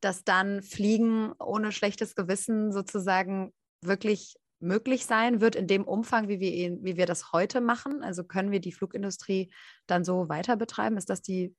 dass 0.00 0.24
dann 0.24 0.62
Fliegen 0.62 1.32
ohne 1.38 1.72
schlechtes 1.72 2.14
Gewissen 2.14 2.72
sozusagen 2.72 3.52
wirklich 3.82 4.34
möglich 4.60 5.06
sein 5.06 5.40
wird 5.40 5.56
in 5.56 5.66
dem 5.66 5.84
Umfang, 5.84 6.28
wie 6.28 6.40
wir, 6.40 6.52
ihn, 6.52 6.84
wie 6.84 6.96
wir 6.96 7.06
das 7.06 7.32
heute 7.32 7.60
machen? 7.60 8.02
Also 8.02 8.24
können 8.24 8.50
wir 8.50 8.60
die 8.60 8.72
Flugindustrie 8.72 9.52
dann 9.86 10.04
so 10.04 10.28
weiter 10.28 10.56
betreiben? 10.56 10.96
Ist 10.96 11.10
das 11.10 11.22
die 11.22 11.54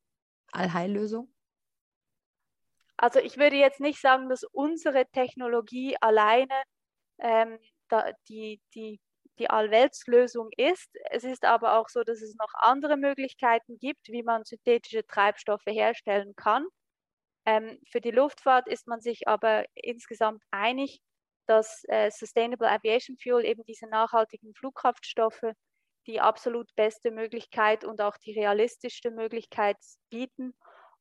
Allheillösung? 0.51 1.32
Also 2.97 3.19
ich 3.19 3.37
würde 3.37 3.55
jetzt 3.57 3.79
nicht 3.79 3.99
sagen, 3.99 4.29
dass 4.29 4.43
unsere 4.43 5.05
Technologie 5.07 5.95
alleine 6.01 6.63
ähm, 7.19 7.59
die, 8.29 8.61
die, 8.75 8.99
die 9.39 9.49
Allweltslösung 9.49 10.49
ist. 10.57 10.89
Es 11.11 11.23
ist 11.23 11.45
aber 11.45 11.77
auch 11.79 11.89
so, 11.89 12.03
dass 12.03 12.21
es 12.21 12.35
noch 12.35 12.53
andere 12.55 12.97
Möglichkeiten 12.97 13.77
gibt, 13.79 14.07
wie 14.09 14.23
man 14.23 14.43
synthetische 14.45 15.05
Treibstoffe 15.05 15.65
herstellen 15.67 16.33
kann. 16.35 16.65
Ähm, 17.45 17.79
für 17.91 18.01
die 18.01 18.11
Luftfahrt 18.11 18.67
ist 18.67 18.87
man 18.87 19.01
sich 19.01 19.27
aber 19.27 19.65
insgesamt 19.75 20.43
einig, 20.51 21.01
dass 21.47 21.83
äh, 21.89 22.09
Sustainable 22.11 22.69
Aviation 22.69 23.17
Fuel 23.21 23.45
eben 23.45 23.63
diese 23.65 23.87
nachhaltigen 23.87 24.53
Flugkraftstoffe 24.55 25.43
die 26.07 26.19
absolut 26.19 26.73
beste 26.75 27.11
Möglichkeit 27.11 27.85
und 27.85 28.01
auch 28.01 28.17
die 28.17 28.33
realistischste 28.33 29.11
Möglichkeit 29.11 29.77
bieten, 30.09 30.53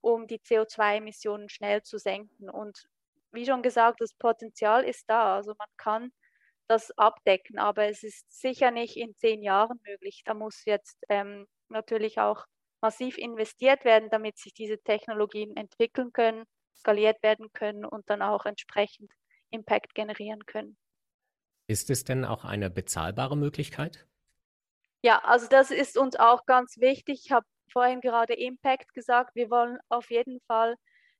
um 0.02 0.26
die 0.26 0.38
CO2-Emissionen 0.40 1.48
schnell 1.48 1.82
zu 1.82 1.98
senken. 1.98 2.50
Und 2.50 2.86
wie 3.32 3.46
schon 3.46 3.62
gesagt, 3.62 4.00
das 4.00 4.12
Potenzial 4.12 4.84
ist 4.84 5.08
da. 5.08 5.36
Also 5.36 5.54
man 5.58 5.68
kann 5.78 6.12
das 6.68 6.90
abdecken, 6.98 7.58
aber 7.58 7.88
es 7.88 8.02
ist 8.02 8.30
sicher 8.30 8.70
nicht 8.70 8.96
in 8.96 9.16
zehn 9.16 9.42
Jahren 9.42 9.80
möglich. 9.86 10.22
Da 10.24 10.34
muss 10.34 10.64
jetzt 10.64 10.98
ähm, 11.08 11.46
natürlich 11.68 12.18
auch 12.18 12.44
massiv 12.80 13.16
investiert 13.16 13.84
werden, 13.84 14.10
damit 14.10 14.38
sich 14.38 14.52
diese 14.52 14.78
Technologien 14.78 15.56
entwickeln 15.56 16.12
können, 16.12 16.44
skaliert 16.76 17.22
werden 17.22 17.52
können 17.52 17.84
und 17.84 18.10
dann 18.10 18.22
auch 18.22 18.44
entsprechend 18.44 19.12
Impact 19.50 19.94
generieren 19.94 20.44
können. 20.46 20.76
Ist 21.68 21.90
es 21.90 22.04
denn 22.04 22.24
auch 22.24 22.44
eine 22.44 22.70
bezahlbare 22.70 23.36
Möglichkeit? 23.36 24.06
Ja, 25.04 25.20
also 25.24 25.46
das 25.48 25.70
ist 25.70 25.96
uns 25.96 26.16
auch 26.16 26.46
ganz 26.46 26.78
wichtig. 26.78 27.22
Ich 27.24 27.32
habe 27.32 27.46
vorhin 27.72 28.00
gerade 28.00 28.34
Impact 28.34 28.92
gesagt. 28.94 29.34
Wir 29.34 29.50
wollen 29.50 29.78
auf 29.88 30.10
jeden 30.10 30.40
Fall 30.46 30.76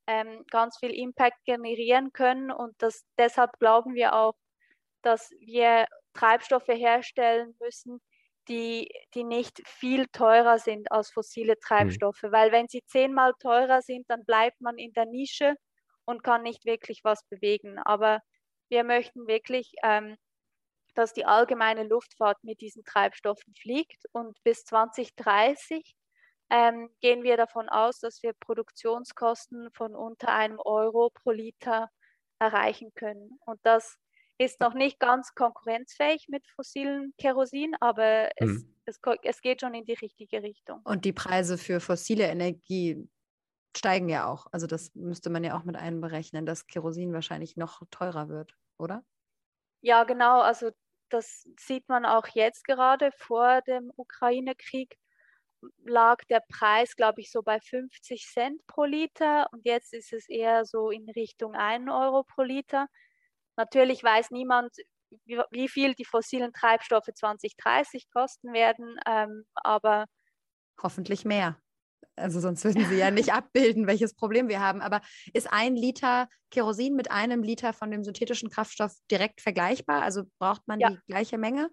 ähm, 0.07 0.45
ganz 0.51 0.79
viel 0.79 0.91
Impact 0.91 1.45
generieren 1.45 2.13
können 2.13 2.51
und 2.51 2.75
das, 2.79 3.05
deshalb 3.19 3.53
glauben 3.59 3.95
wir 3.95 4.15
auch, 4.15 4.35
dass 5.03 5.31
wir 5.41 5.87
Treibstoffe 6.15 6.69
herstellen 6.69 7.55
müssen, 7.61 8.01
die, 8.49 8.89
die 9.15 9.25
nicht 9.25 9.63
viel 9.67 10.07
teurer 10.09 10.59
sind 10.59 10.91
als 10.91 11.11
fossile 11.11 11.55
hm. 11.55 11.61
Treibstoffe. 11.61 12.23
Mhm. 12.23 12.33
Weil 12.33 12.53
wenn 12.53 12.69
sie 12.69 12.83
zehnmal 12.87 13.33
teurer 13.41 13.83
sind, 13.83 14.09
dann 14.09 14.25
bleibt 14.25 14.61
man 14.61 14.79
in 14.79 14.93
der 14.93 15.07
Nische 15.07 15.55
und 16.05 16.25
kann 16.25 16.43
nicht 16.43 16.65
wirklich 16.65 17.01
was 17.05 17.25
bewegen. 17.29 17.79
Aber 17.79 18.21
wir 18.69 18.85
möchten 18.85 19.27
wirklich, 19.27 19.73
ähm, 19.85 20.17
dass 20.95 21.13
die 21.13 21.25
allgemeine 21.25 21.85
Luftfahrt 21.85 22.43
mit 22.43 22.61
diesen 22.61 22.85
Treibstoffen 22.85 23.55
fliegt 23.55 24.05
und 24.13 24.37
bis 24.45 24.65
2030 24.65 25.95
ähm, 26.53 26.91
gehen 27.01 27.23
wir 27.23 27.39
davon 27.39 27.71
aus, 27.71 27.99
dass 27.99 28.23
wir 28.23 28.35
Produktionskosten 28.35 29.71
von 29.73 29.97
unter 29.97 30.29
einem 30.29 30.59
Euro 30.59 31.09
pro 31.11 31.31
Liter 31.31 31.89
erreichen 32.39 32.93
können. 32.95 33.39
Und 33.47 33.59
das 33.63 33.97
ist 34.37 34.61
noch 34.61 34.75
nicht 34.75 35.01
ganz 35.01 35.35
konkurrenzfähig 35.35 36.27
mit 36.29 36.47
fossilen 36.49 37.15
Kerosin, 37.17 37.75
aber 37.81 38.29
es, 38.37 38.49
mhm. 38.49 38.77
es, 38.85 39.01
es 39.23 39.41
geht 39.41 39.63
schon 39.63 39.73
in 39.73 39.87
die 39.87 39.95
richtige 39.95 40.43
Richtung. 40.43 40.83
Und 40.85 41.07
die 41.07 41.15
Preise 41.15 41.57
für 41.57 41.81
fossile 41.81 42.25
Energie 42.25 43.09
steigen 43.75 44.11
ja 44.11 44.27
auch. 44.27 44.47
Also 44.53 44.67
das 44.67 44.95
müsste 44.95 45.31
man 45.31 45.45
ja 45.45 45.57
auch 45.57 45.65
mit 45.65 45.77
einberechnen, 45.77 46.45
dass 46.45 46.67
Kerosin 46.67 47.15
wahrscheinlich 47.15 47.57
noch 47.57 47.81
teurer 47.91 48.29
wird, 48.29 48.55
oder? 48.79 49.03
Ja, 49.81 50.05
genau. 50.05 50.43
Also 50.43 50.71
das 51.09 51.49
sieht 51.59 51.89
man 51.89 52.05
auch 52.05 52.27
jetzt 52.35 52.65
gerade 52.65 53.11
vor 53.13 53.63
dem 53.63 53.91
Ukraine-Krieg 53.97 54.99
lag 55.85 56.19
der 56.31 56.43
Preis, 56.49 56.97
glaube 56.97 57.21
ich, 57.21 57.31
so 57.31 57.43
bei 57.43 57.61
50 57.61 58.27
Cent 58.27 58.67
pro 58.67 58.85
Liter 58.85 59.47
und 59.53 59.65
jetzt 59.65 59.93
ist 59.93 60.13
es 60.13 60.29
eher 60.29 60.65
so 60.65 60.91
in 60.91 61.09
Richtung 61.11 61.55
1 61.55 61.91
Euro 61.91 62.25
pro 62.25 62.43
Liter. 62.43 62.87
Natürlich 63.57 64.03
weiß 64.03 64.31
niemand, 64.31 64.75
wie, 65.25 65.41
wie 65.51 65.69
viel 65.69 65.95
die 65.95 66.05
fossilen 66.05 66.53
Treibstoffe 66.53 67.11
2030 67.15 68.11
kosten 68.11 68.53
werden, 68.53 68.99
ähm, 69.07 69.45
aber 69.55 70.07
hoffentlich 70.83 71.25
mehr. 71.25 71.59
Also 72.17 72.41
sonst 72.41 72.65
würden 72.65 72.85
sie 72.87 72.97
ja 72.99 73.11
nicht 73.11 73.33
abbilden, 73.33 73.87
welches 73.87 74.15
Problem 74.15 74.49
wir 74.49 74.61
haben. 74.61 74.81
Aber 74.81 75.01
ist 75.33 75.53
ein 75.53 75.77
Liter 75.77 76.29
Kerosin 76.51 76.95
mit 76.95 77.11
einem 77.11 77.43
Liter 77.43 77.73
von 77.73 77.91
dem 77.91 78.05
synthetischen 78.05 78.51
Kraftstoff 78.51 78.95
direkt 79.11 79.41
vergleichbar? 79.41 80.03
Also 80.03 80.25
braucht 80.39 80.67
man 80.67 80.81
ja. 80.81 80.91
die 80.91 80.99
gleiche 81.07 81.39
Menge? 81.39 81.71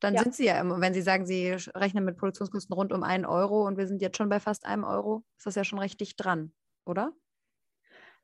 Dann 0.00 0.14
ja. 0.14 0.22
sind 0.22 0.34
sie 0.34 0.46
ja, 0.46 0.62
wenn 0.64 0.94
Sie 0.94 1.02
sagen, 1.02 1.26
Sie 1.26 1.50
rechnen 1.74 2.04
mit 2.04 2.16
Produktionskosten 2.16 2.72
rund 2.72 2.92
um 2.92 3.02
einen 3.02 3.24
Euro 3.24 3.66
und 3.66 3.76
wir 3.76 3.86
sind 3.86 4.00
jetzt 4.00 4.16
schon 4.16 4.28
bei 4.28 4.40
fast 4.40 4.64
einem 4.64 4.84
Euro, 4.84 5.24
ist 5.36 5.46
das 5.46 5.56
ja 5.56 5.64
schon 5.64 5.80
richtig 5.80 6.16
dran, 6.16 6.52
oder? 6.84 7.12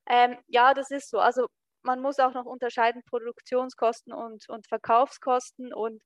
Ähm, 0.07 0.37
ja, 0.47 0.75
das 0.75 0.91
ist 0.91 1.11
so. 1.11 1.19
Also 1.19 1.49
man 1.83 2.01
muss 2.01 2.19
auch 2.19 2.33
noch 2.33 2.47
unterscheiden 2.47 3.03
Produktionskosten 3.07 4.13
und, 4.13 4.49
und 4.49 4.67
Verkaufskosten 4.69 5.73
und 5.73 6.03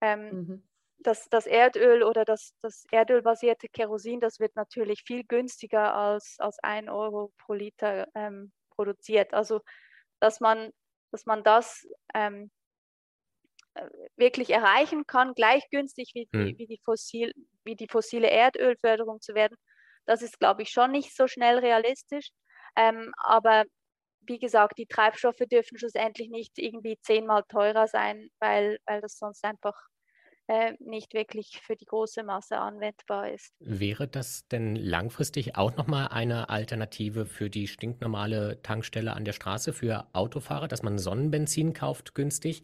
ähm, 0.00 0.30
mhm. 0.30 0.68
das, 0.98 1.28
das 1.30 1.46
Erdöl 1.46 2.02
oder 2.02 2.24
das, 2.24 2.52
das 2.62 2.84
erdölbasierte 2.90 3.68
Kerosin, 3.68 4.20
das 4.20 4.38
wird 4.38 4.54
natürlich 4.56 5.02
viel 5.06 5.24
günstiger 5.24 5.94
als, 5.94 6.36
als 6.38 6.58
1 6.62 6.88
Euro 6.88 7.32
pro 7.38 7.54
Liter 7.54 8.06
ähm, 8.14 8.52
produziert. 8.70 9.34
Also 9.34 9.60
dass 10.20 10.40
man, 10.40 10.70
dass 11.12 11.26
man 11.26 11.42
das 11.42 11.86
ähm, 12.14 12.44
äh, 12.44 12.57
wirklich 14.16 14.50
erreichen 14.50 15.06
kann, 15.06 15.34
gleich 15.34 15.68
günstig 15.70 16.10
wie, 16.14 16.28
mhm. 16.32 16.58
wie, 16.58 16.66
die 16.66 16.80
fossil, 16.84 17.32
wie 17.64 17.76
die 17.76 17.88
fossile 17.88 18.28
Erdölförderung 18.28 19.20
zu 19.20 19.34
werden, 19.34 19.56
das 20.06 20.22
ist, 20.22 20.38
glaube 20.38 20.62
ich, 20.62 20.70
schon 20.70 20.90
nicht 20.90 21.14
so 21.14 21.26
schnell 21.26 21.58
realistisch. 21.58 22.30
Ähm, 22.76 23.12
aber 23.18 23.64
wie 24.20 24.38
gesagt, 24.38 24.78
die 24.78 24.86
Treibstoffe 24.86 25.42
dürfen 25.50 25.78
schlussendlich 25.78 26.30
nicht 26.30 26.58
irgendwie 26.58 26.98
zehnmal 27.02 27.44
teurer 27.48 27.86
sein, 27.88 28.28
weil, 28.40 28.78
weil 28.86 29.00
das 29.00 29.18
sonst 29.18 29.44
einfach 29.44 29.74
äh, 30.48 30.72
nicht 30.80 31.12
wirklich 31.12 31.60
für 31.62 31.76
die 31.76 31.84
große 31.84 32.22
Masse 32.22 32.56
anwendbar 32.56 33.30
ist. 33.30 33.52
Wäre 33.60 34.08
das 34.08 34.48
denn 34.48 34.76
langfristig 34.76 35.56
auch 35.56 35.76
nochmal 35.76 36.08
eine 36.08 36.48
Alternative 36.48 37.26
für 37.26 37.50
die 37.50 37.68
stinknormale 37.68 38.62
Tankstelle 38.62 39.12
an 39.12 39.26
der 39.26 39.34
Straße 39.34 39.74
für 39.74 40.06
Autofahrer, 40.14 40.66
dass 40.66 40.82
man 40.82 40.98
Sonnenbenzin 40.98 41.74
kauft 41.74 42.14
günstig? 42.14 42.62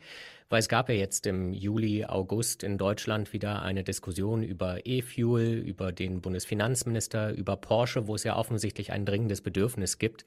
Weil 0.48 0.60
es 0.60 0.68
gab 0.68 0.88
ja 0.88 0.94
jetzt 0.94 1.26
im 1.26 1.52
Juli, 1.52 2.06
August 2.06 2.62
in 2.62 2.78
Deutschland 2.78 3.32
wieder 3.34 3.62
eine 3.62 3.84
Diskussion 3.84 4.42
über 4.42 4.86
E-Fuel, 4.86 5.58
über 5.58 5.92
den 5.92 6.22
Bundesfinanzminister, 6.22 7.32
über 7.34 7.56
Porsche, 7.56 8.06
wo 8.06 8.14
es 8.14 8.24
ja 8.24 8.36
offensichtlich 8.36 8.92
ein 8.92 9.04
dringendes 9.04 9.42
Bedürfnis 9.42 9.98
gibt, 9.98 10.24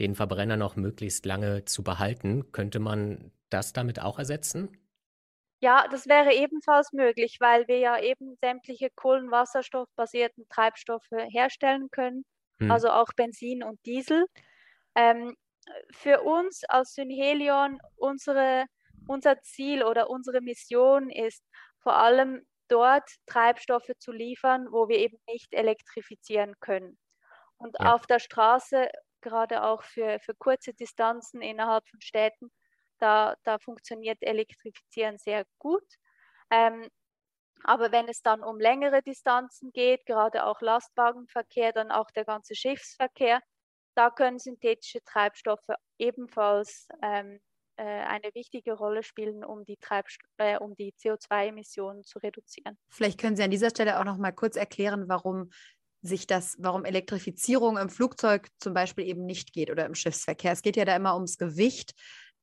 den 0.00 0.16
Verbrenner 0.16 0.56
noch 0.56 0.74
möglichst 0.74 1.24
lange 1.24 1.64
zu 1.66 1.84
behalten. 1.84 2.50
Könnte 2.50 2.80
man 2.80 3.30
das 3.48 3.72
damit 3.72 4.00
auch 4.00 4.18
ersetzen? 4.18 4.70
Ja, 5.60 5.88
das 5.88 6.06
wäre 6.06 6.34
ebenfalls 6.34 6.92
möglich, 6.92 7.38
weil 7.40 7.66
wir 7.66 7.78
ja 7.78 7.98
eben 7.98 8.36
sämtliche 8.42 8.90
kohlenwasserstoffbasierten 8.94 10.46
Treibstoffe 10.48 11.10
herstellen 11.30 11.90
können, 11.90 12.24
hm. 12.58 12.70
also 12.70 12.90
auch 12.90 13.08
Benzin 13.16 13.62
und 13.62 13.84
Diesel. 13.86 14.26
Ähm, 14.94 15.34
für 15.90 16.22
uns 16.22 16.64
als 16.64 16.94
Synhelion, 16.94 17.80
unsere, 17.96 18.66
unser 19.06 19.40
Ziel 19.42 19.82
oder 19.82 20.10
unsere 20.10 20.40
Mission 20.40 21.10
ist 21.10 21.42
vor 21.80 21.96
allem 21.96 22.46
dort 22.68 23.08
Treibstoffe 23.26 23.90
zu 23.98 24.12
liefern, 24.12 24.68
wo 24.70 24.88
wir 24.88 24.98
eben 24.98 25.18
nicht 25.26 25.52
elektrifizieren 25.54 26.54
können. 26.60 26.98
Und 27.58 27.76
ja. 27.80 27.94
auf 27.94 28.06
der 28.06 28.18
Straße, 28.18 28.88
gerade 29.20 29.62
auch 29.62 29.82
für, 29.82 30.18
für 30.20 30.34
kurze 30.34 30.74
Distanzen 30.74 31.40
innerhalb 31.40 31.88
von 31.88 32.00
Städten, 32.00 32.50
da, 32.98 33.36
da 33.44 33.58
funktioniert 33.58 34.18
Elektrifizieren 34.22 35.18
sehr 35.18 35.44
gut. 35.58 35.84
Ähm, 36.50 36.88
aber 37.64 37.90
wenn 37.90 38.08
es 38.08 38.22
dann 38.22 38.42
um 38.42 38.60
längere 38.60 39.02
Distanzen 39.02 39.72
geht, 39.72 40.06
gerade 40.06 40.44
auch 40.44 40.60
Lastwagenverkehr, 40.60 41.72
dann 41.72 41.90
auch 41.90 42.10
der 42.10 42.24
ganze 42.24 42.54
Schiffsverkehr, 42.54 43.40
da 43.94 44.10
können 44.10 44.38
synthetische 44.38 45.02
Treibstoffe 45.04 45.68
ebenfalls 45.98 46.86
ähm, 47.02 47.40
äh, 47.76 47.82
eine 47.82 48.30
wichtige 48.34 48.74
Rolle 48.74 49.02
spielen, 49.02 49.44
um 49.44 49.64
die, 49.64 49.78
äh, 50.38 50.58
um 50.58 50.74
die 50.76 50.92
CO2-Emissionen 50.92 52.04
zu 52.04 52.18
reduzieren. 52.18 52.78
Vielleicht 52.90 53.18
können 53.18 53.36
Sie 53.36 53.42
an 53.42 53.50
dieser 53.50 53.70
Stelle 53.70 53.98
auch 53.98 54.04
noch 54.04 54.18
mal 54.18 54.32
kurz 54.32 54.56
erklären, 54.56 55.08
warum 55.08 55.50
sich 56.02 56.26
das, 56.26 56.56
warum 56.58 56.84
Elektrifizierung 56.84 57.76
im 57.78 57.90
Flugzeug 57.90 58.48
zum 58.58 58.74
Beispiel 58.74 59.06
eben 59.06 59.24
nicht 59.24 59.52
geht 59.52 59.70
oder 59.70 59.86
im 59.86 59.94
Schiffsverkehr. 59.94 60.52
Es 60.52 60.62
geht 60.62 60.76
ja 60.76 60.84
da 60.84 60.94
immer 60.94 61.14
ums 61.14 61.36
Gewicht. 61.36 61.94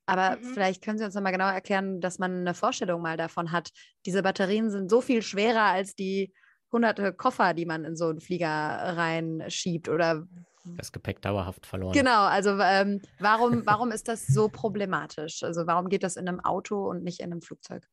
Aber 0.05 0.37
mhm. 0.37 0.43
vielleicht 0.53 0.83
können 0.83 0.97
Sie 0.97 1.05
uns 1.05 1.15
noch 1.15 1.21
mal 1.21 1.31
genauer 1.31 1.51
erklären, 1.51 2.01
dass 2.01 2.19
man 2.19 2.39
eine 2.39 2.53
Vorstellung 2.53 3.01
mal 3.01 3.17
davon 3.17 3.51
hat. 3.51 3.69
Diese 4.05 4.21
Batterien 4.21 4.69
sind 4.69 4.89
so 4.89 5.01
viel 5.01 5.21
schwerer 5.21 5.63
als 5.63 5.95
die 5.95 6.33
hunderte 6.71 7.13
Koffer, 7.13 7.53
die 7.53 7.65
man 7.65 7.85
in 7.85 7.95
so 7.95 8.09
einen 8.09 8.19
Flieger 8.19 8.49
reinschiebt. 8.49 9.87
Oder 9.87 10.27
das 10.65 10.91
Gepäck 10.91 11.21
dauerhaft 11.21 11.65
verloren. 11.65 11.93
Genau, 11.93 12.23
also 12.23 12.57
ähm, 12.59 13.01
warum, 13.19 13.65
warum 13.65 13.91
ist 13.91 14.07
das 14.07 14.25
so 14.25 14.49
problematisch? 14.49 15.43
Also 15.43 15.67
warum 15.67 15.89
geht 15.89 16.03
das 16.03 16.15
in 16.15 16.27
einem 16.27 16.39
Auto 16.39 16.89
und 16.89 17.03
nicht 17.03 17.19
in 17.19 17.31
einem 17.31 17.41
Flugzeug? 17.41 17.87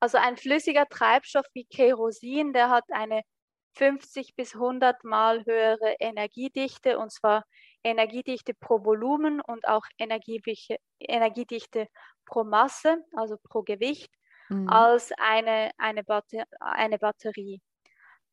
Also 0.00 0.18
ein 0.18 0.36
flüssiger 0.36 0.86
Treibstoff 0.88 1.46
wie 1.54 1.64
Kerosin, 1.64 2.52
der 2.52 2.70
hat 2.70 2.84
eine 2.90 3.22
50 3.74 4.34
bis 4.36 4.54
100 4.54 5.04
Mal 5.04 5.44
höhere 5.44 5.96
Energiedichte 6.00 6.98
und 6.98 7.12
zwar 7.12 7.44
Energiedichte 7.84 8.54
pro 8.54 8.84
Volumen 8.84 9.40
und 9.40 9.66
auch 9.68 9.84
Energiedichte 9.98 11.86
pro 12.26 12.44
Masse, 12.44 12.98
also 13.14 13.36
pro 13.42 13.62
Gewicht, 13.62 14.12
mhm. 14.48 14.68
als 14.68 15.12
eine, 15.18 15.70
eine, 15.78 16.04
Batter 16.04 16.44
eine 16.60 16.98
Batterie. 16.98 17.60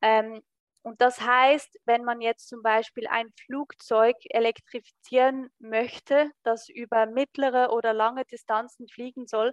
Ähm, 0.02 0.42
und 0.84 1.02
das 1.02 1.20
heißt, 1.20 1.80
wenn 1.86 2.04
man 2.04 2.22
jetzt 2.22 2.48
zum 2.48 2.62
Beispiel 2.62 3.08
ein 3.08 3.32
Flugzeug 3.46 4.16
elektrifizieren 4.30 5.50
möchte, 5.58 6.30
das 6.44 6.70
über 6.70 7.08
mittlere 7.08 7.72
oder 7.72 7.92
lange 7.92 8.24
Distanzen 8.26 8.88
fliegen 8.88 9.26
soll, 9.26 9.52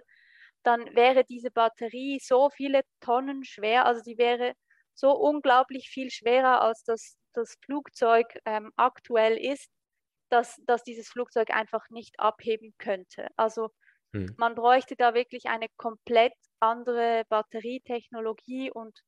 dann 0.61 0.95
wäre 0.95 1.23
diese 1.23 1.49
Batterie 1.49 2.19
so 2.21 2.49
viele 2.51 2.81
Tonnen 2.99 3.43
schwer, 3.43 3.85
also 3.85 4.01
die 4.03 4.17
wäre 4.17 4.53
so 4.93 5.11
unglaublich 5.11 5.89
viel 5.89 6.11
schwerer 6.11 6.61
als 6.61 6.83
das, 6.83 7.17
das 7.33 7.55
Flugzeug 7.65 8.27
ähm, 8.45 8.71
aktuell 8.75 9.37
ist, 9.37 9.69
dass, 10.33 10.59
dass 10.65 10.83
dieses 10.83 11.07
Flugzeug 11.09 11.51
einfach 11.51 11.89
nicht 11.91 12.19
abheben 12.19 12.73
könnte. 12.79 13.27
Also 13.37 13.69
hm. 14.13 14.33
man 14.37 14.55
bräuchte 14.55 14.95
da 14.95 15.13
wirklich 15.13 15.45
eine 15.45 15.67
komplett 15.77 16.33
andere 16.59 17.23
Batterietechnologie 17.29 18.71
und 18.71 18.99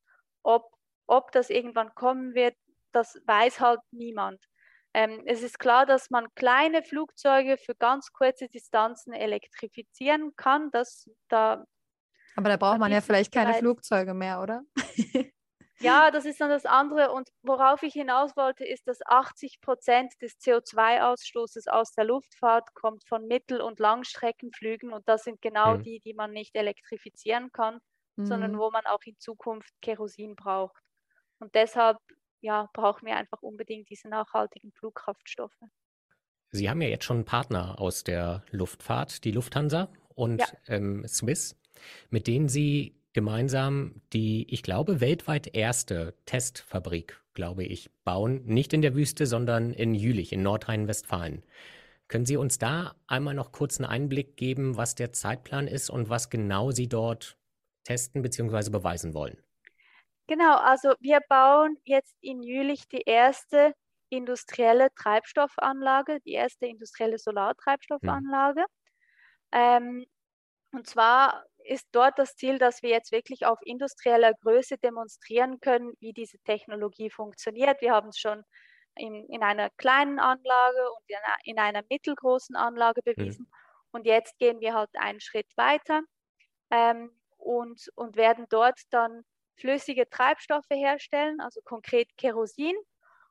ob, 0.44 0.70
ob 1.08 1.32
das 1.32 1.50
irgendwann 1.50 1.94
kommen 1.96 2.36
wird, 2.36 2.56
das 2.92 3.20
weiß 3.26 3.60
halt 3.60 3.80
niemand. 3.92 4.40
Ähm, 4.94 5.24
es 5.26 5.42
ist 5.42 5.58
klar, 5.60 5.86
dass 5.86 6.10
man 6.10 6.28
kleine 6.36 6.84
Flugzeuge 6.84 7.58
für 7.58 7.76
ganz 7.76 8.12
kurze 8.14 8.48
Distanzen 8.48 9.12
elektrifizieren 9.12 10.36
kann. 10.36 10.70
Das, 10.72 11.10
da, 11.28 11.66
Aber 12.36 12.50
da 12.50 12.58
braucht 12.58 12.80
man 12.80 12.92
ja 12.92 13.02
vielleicht 13.02 13.34
keine 13.34 13.56
Flugzeuge 13.56 14.14
mehr, 14.14 14.42
oder? 14.42 14.62
ja, 15.80 16.12
das 16.12 16.26
ist 16.26 16.40
dann 16.40 16.50
das 16.50 16.66
andere. 16.66 17.12
Und 17.12 17.30
worauf 17.42 17.84
ich 17.84 17.94
hinaus 17.94 18.36
wollte, 18.38 18.66
ist, 18.66 18.88
dass 18.88 19.06
80 19.06 19.62
Prozent 19.62 20.14
des 20.22 20.34
CO2-Ausstoßes 20.40 21.68
aus 21.68 21.92
der 21.92 22.06
Luftfahrt 22.06 22.74
kommt 22.74 23.06
von 23.08 23.28
Mittel- 23.28 23.62
und 23.62 23.80
Langstreckenflügen. 23.80 24.94
Und 24.94 25.08
das 25.08 25.24
sind 25.24 25.42
genau 25.42 25.78
mhm. 25.78 25.84
die, 25.84 26.00
die 26.00 26.14
man 26.14 26.32
nicht 26.32 26.56
elektrifizieren 26.56 27.52
kann, 27.52 27.80
mhm. 28.16 28.26
sondern 28.26 28.58
wo 28.58 28.72
man 28.72 28.86
auch 28.86 29.02
in 29.06 29.18
Zukunft 29.20 29.74
Kerosin 29.82 30.36
braucht. 30.36 30.82
Und 31.40 31.54
deshalb 31.56 31.98
ja, 32.42 32.70
brauchen 32.74 33.08
wir 33.08 33.18
einfach 33.18 33.42
unbedingt 33.42 33.90
diese 33.90 34.08
nachhaltigen 34.08 34.72
Flugkraftstoffe. 34.72 35.60
Sie 36.52 36.70
haben 36.70 36.82
ja 36.82 36.88
jetzt 36.88 37.04
schon 37.04 37.18
einen 37.18 37.26
Partner 37.26 37.80
aus 37.80 38.04
der 38.04 38.46
Luftfahrt, 38.52 39.24
die 39.26 39.32
Lufthansa 39.32 39.90
und 40.14 40.40
ja. 40.40 40.48
ähm, 40.68 41.06
Swiss, 41.08 41.60
mit 42.10 42.28
denen 42.28 42.48
Sie 42.48 42.96
gemeinsam 43.16 44.02
die, 44.12 44.46
ich 44.54 44.62
glaube, 44.62 45.00
weltweit 45.00 45.56
erste 45.56 46.14
Testfabrik, 46.26 47.24
glaube 47.34 47.64
ich, 47.64 47.90
bauen. 48.04 48.44
Nicht 48.46 48.74
in 48.74 48.82
der 48.82 48.94
Wüste, 48.94 49.26
sondern 49.26 49.72
in 49.72 49.96
Jülich, 49.96 50.34
in 50.34 50.44
Nordrhein-Westfalen. 50.44 51.42
Können 52.10 52.26
Sie 52.26 52.36
uns 52.36 52.58
da 52.58 52.94
einmal 53.08 53.34
noch 53.34 53.54
kurz 53.54 53.80
einen 53.80 53.90
Einblick 53.90 54.36
geben, 54.36 54.76
was 54.76 54.96
der 54.96 55.14
Zeitplan 55.14 55.68
ist 55.68 55.90
und 55.90 56.10
was 56.10 56.30
genau 56.30 56.72
Sie 56.72 56.90
dort 56.90 57.38
testen 57.86 58.22
bzw. 58.22 58.70
beweisen 58.70 59.14
wollen? 59.14 59.38
Genau, 60.28 60.58
also 60.58 60.94
wir 61.00 61.22
bauen 61.30 61.78
jetzt 61.86 62.18
in 62.20 62.44
Jülich 62.44 62.90
die 62.90 63.04
erste 63.06 63.74
industrielle 64.10 64.90
Treibstoffanlage, 64.94 66.20
die 66.26 66.34
erste 66.34 66.66
industrielle 66.66 67.18
Solartreibstoffanlage. 67.18 68.62
Hm. 68.62 68.68
Ähm, 69.54 70.06
und 70.72 70.86
zwar 70.86 71.46
ist 71.66 71.88
dort 71.92 72.18
das 72.20 72.36
Ziel, 72.36 72.60
dass 72.60 72.84
wir 72.84 72.90
jetzt 72.90 73.12
wirklich 73.12 73.46
auf 73.46 73.60
industrieller 73.64 74.34
Größe 74.34 74.78
demonstrieren 74.78 75.60
können, 75.60 75.94
wie 76.00 76.14
diese 76.14 76.38
Technologie 76.40 77.10
funktioniert. 77.10 77.82
Wir 77.82 77.92
haben 77.92 78.10
es 78.10 78.20
schon 78.20 78.44
in, 78.96 79.28
in 79.30 79.44
einer 79.44 79.70
kleinen 79.72 80.20
Anlage 80.20 80.92
und 80.92 81.04
in 81.10 81.18
einer, 81.18 81.38
in 81.44 81.60
einer 81.60 81.84
mittelgroßen 81.90 82.56
Anlage 82.56 83.02
hm. 83.04 83.14
bewiesen. 83.16 83.48
Mhm. 83.50 83.58
Und 83.92 84.06
jetzt 84.06 84.38
gehen 84.38 84.60
wir 84.60 84.74
halt 84.74 84.90
einen 84.96 85.22
Schritt 85.22 85.48
weiter 85.56 86.02
ähm, 86.70 87.12
und, 87.38 87.90
und 87.96 88.16
werden 88.16 88.46
dort 88.50 88.80
dann 88.92 89.24
flüssige 89.56 90.10
Treibstoffe 90.10 90.70
herstellen, 90.70 91.40
also 91.40 91.62
konkret 91.64 92.10
Kerosin. 92.18 92.76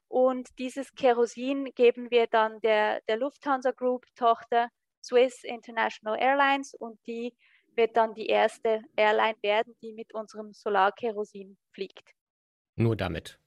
Und 0.08 0.48
dieses 0.58 0.94
Kerosin 0.94 1.66
geben 1.74 2.10
wir 2.10 2.26
dann 2.26 2.60
der, 2.60 3.00
der 3.08 3.18
Lufthansa 3.18 3.72
Group 3.72 4.06
Tochter 4.16 4.68
Swiss 5.02 5.44
International 5.44 6.18
Airlines 6.18 6.74
und 6.74 6.98
die 7.06 7.34
wird 7.76 7.96
dann 7.96 8.14
die 8.14 8.26
erste 8.26 8.82
Airline 8.96 9.36
werden, 9.42 9.76
die 9.82 9.92
mit 9.92 10.14
unserem 10.14 10.52
Solarkerosin 10.52 11.56
fliegt. 11.72 12.14
Nur 12.76 12.96
damit? 12.96 13.38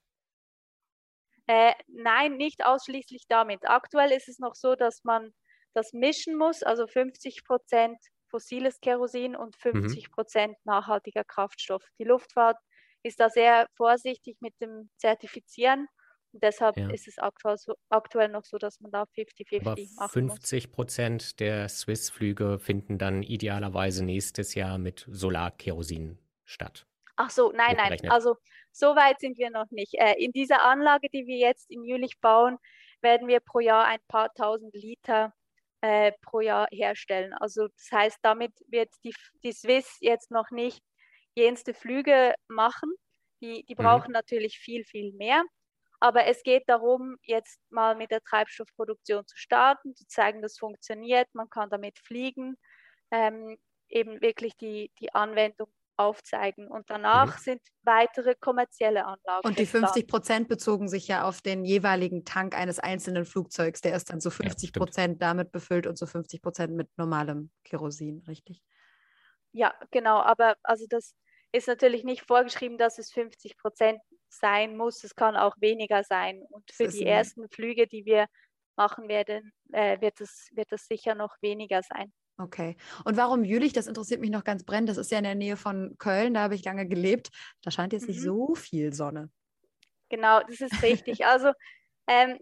Äh, 1.47 1.73
nein, 1.87 2.37
nicht 2.37 2.65
ausschließlich 2.65 3.25
damit. 3.27 3.67
Aktuell 3.67 4.11
ist 4.11 4.27
es 4.27 4.39
noch 4.39 4.55
so, 4.55 4.75
dass 4.75 5.03
man 5.03 5.33
das 5.73 5.93
mischen 5.93 6.35
muss, 6.35 6.63
also 6.63 6.87
50 6.87 7.45
Prozent 7.45 7.97
fossiles 8.29 8.79
Kerosin 8.81 9.35
und 9.35 9.55
50 9.55 10.07
mhm. 10.07 10.11
Prozent 10.11 10.51
mhm. 10.51 10.71
nachhaltiger 10.71 11.23
Kraftstoff. 11.23 11.83
Die 11.99 12.03
Luftfahrt 12.03 12.57
ist 13.03 13.19
da 13.19 13.29
sehr 13.29 13.67
vorsichtig 13.75 14.37
mit 14.41 14.53
dem 14.61 14.89
Zertifizieren. 14.97 15.87
Deshalb 16.33 16.77
ja. 16.77 16.89
ist 16.89 17.07
es 17.07 17.17
aktuell, 17.17 17.57
so, 17.57 17.75
aktuell 17.89 18.29
noch 18.29 18.43
so, 18.43 18.57
dass 18.57 18.79
man 18.79 18.91
da 18.91 19.03
50-50 19.03 19.95
machen 19.95 20.09
50 20.09 20.71
Prozent 20.71 21.39
der 21.39 21.69
Swiss-Flüge 21.69 22.59
finden 22.59 22.97
dann 22.97 23.23
idealerweise 23.23 24.03
nächstes 24.03 24.53
Jahr 24.53 24.77
mit 24.77 25.05
Solarkerosin 25.09 26.19
statt. 26.45 26.85
Ach 27.15 27.29
so, 27.29 27.51
nein, 27.51 27.75
nein. 27.77 27.97
Also 28.09 28.35
so 28.71 28.95
weit 28.95 29.19
sind 29.19 29.37
wir 29.37 29.49
noch 29.49 29.71
nicht. 29.71 29.95
Äh, 29.95 30.13
in 30.19 30.31
dieser 30.31 30.61
Anlage, 30.61 31.09
die 31.11 31.25
wir 31.25 31.37
jetzt 31.37 31.69
in 31.71 31.83
Jülich 31.83 32.19
bauen, 32.21 32.57
werden 33.01 33.27
wir 33.27 33.39
pro 33.39 33.59
Jahr 33.59 33.85
ein 33.85 33.99
paar 34.07 34.33
tausend 34.35 34.73
Liter 34.75 35.33
äh, 35.81 36.11
pro 36.21 36.41
Jahr 36.41 36.67
herstellen. 36.71 37.33
Also 37.33 37.67
das 37.67 37.91
heißt, 37.91 38.19
damit 38.21 38.51
wird 38.67 38.89
die, 39.03 39.13
die 39.43 39.51
Swiss 39.51 39.97
jetzt 39.99 40.31
noch 40.31 40.51
nicht 40.51 40.81
jenste 41.35 41.73
Flüge 41.73 42.35
machen. 42.47 42.91
Die, 43.41 43.63
die 43.65 43.75
mhm. 43.75 43.83
brauchen 43.83 44.07
mhm. 44.07 44.13
natürlich 44.13 44.57
viel, 44.59 44.83
viel 44.83 45.13
mehr. 45.13 45.43
Aber 45.99 46.25
es 46.25 46.43
geht 46.43 46.63
darum, 46.67 47.17
jetzt 47.23 47.59
mal 47.69 47.95
mit 47.95 48.11
der 48.11 48.21
Treibstoffproduktion 48.21 49.25
zu 49.25 49.37
starten, 49.37 49.95
zu 49.95 50.05
zeigen, 50.07 50.41
dass 50.41 50.53
es 50.53 50.59
funktioniert, 50.59 51.27
man 51.33 51.49
kann 51.49 51.69
damit 51.69 51.97
fliegen, 51.99 52.55
ähm, 53.11 53.57
eben 53.89 54.21
wirklich 54.21 54.55
die, 54.57 54.91
die 54.99 55.13
Anwendung 55.13 55.69
aufzeigen. 55.97 56.67
Und 56.67 56.89
danach 56.89 57.37
mhm. 57.37 57.41
sind 57.41 57.61
weitere 57.81 58.35
kommerzielle 58.35 59.05
Anlagen. 59.05 59.47
Und 59.47 59.59
die 59.59 59.65
50 59.65 60.07
Prozent 60.07 60.47
bezogen 60.47 60.87
sich 60.87 61.07
ja 61.07 61.23
auf 61.23 61.41
den 61.41 61.65
jeweiligen 61.65 62.23
Tank 62.23 62.55
eines 62.55 62.79
einzelnen 62.79 63.25
Flugzeugs. 63.25 63.81
Der 63.81 63.95
ist 63.95 64.11
dann 64.11 64.21
so 64.21 64.29
50 64.29 64.73
Prozent 64.73 65.21
ja, 65.21 65.27
damit 65.27 65.51
befüllt 65.51 65.87
und 65.87 65.97
so 65.97 66.05
50 66.05 66.41
Prozent 66.41 66.73
mit 66.73 66.89
normalem 66.97 67.51
Kerosin, 67.63 68.23
richtig? 68.27 68.61
Ja, 69.51 69.73
genau. 69.91 70.19
Aber 70.19 70.55
also 70.63 70.85
das, 70.87 71.15
ist 71.51 71.67
natürlich 71.67 72.03
nicht 72.03 72.21
vorgeschrieben, 72.21 72.77
dass 72.77 72.97
es 72.97 73.11
50 73.11 73.57
Prozent 73.57 73.99
sein 74.29 74.77
muss. 74.77 75.03
Es 75.03 75.15
kann 75.15 75.35
auch 75.35 75.55
weniger 75.59 76.03
sein. 76.03 76.41
Und 76.49 76.69
für 76.71 76.87
die 76.87 77.05
ersten 77.05 77.49
Flüge, 77.49 77.87
die 77.87 78.05
wir 78.05 78.27
machen 78.75 79.07
werden, 79.07 79.51
äh, 79.71 79.99
wird, 80.01 80.21
es, 80.21 80.49
wird 80.53 80.71
es 80.71 80.85
sicher 80.87 81.15
noch 81.15 81.35
weniger 81.41 81.81
sein. 81.81 82.13
Okay. 82.37 82.77
Und 83.03 83.17
warum 83.17 83.43
Jülich? 83.43 83.73
Das 83.73 83.87
interessiert 83.87 84.21
mich 84.21 84.29
noch 84.29 84.43
ganz 84.43 84.63
brennend. 84.63 84.89
Das 84.89 84.97
ist 84.97 85.11
ja 85.11 85.17
in 85.17 85.23
der 85.23 85.35
Nähe 85.35 85.57
von 85.57 85.95
Köln, 85.97 86.35
da 86.35 86.41
habe 86.41 86.55
ich 86.55 86.63
lange 86.63 86.87
gelebt. 86.87 87.29
Da 87.63 87.71
scheint 87.71 87.93
jetzt 87.93 88.03
mhm. 88.03 88.09
nicht 88.09 88.21
so 88.21 88.53
viel 88.53 88.93
Sonne. 88.93 89.31
Genau, 90.09 90.41
das 90.41 90.61
ist 90.61 90.83
richtig. 90.83 91.25
also 91.25 91.51
ähm, 92.07 92.37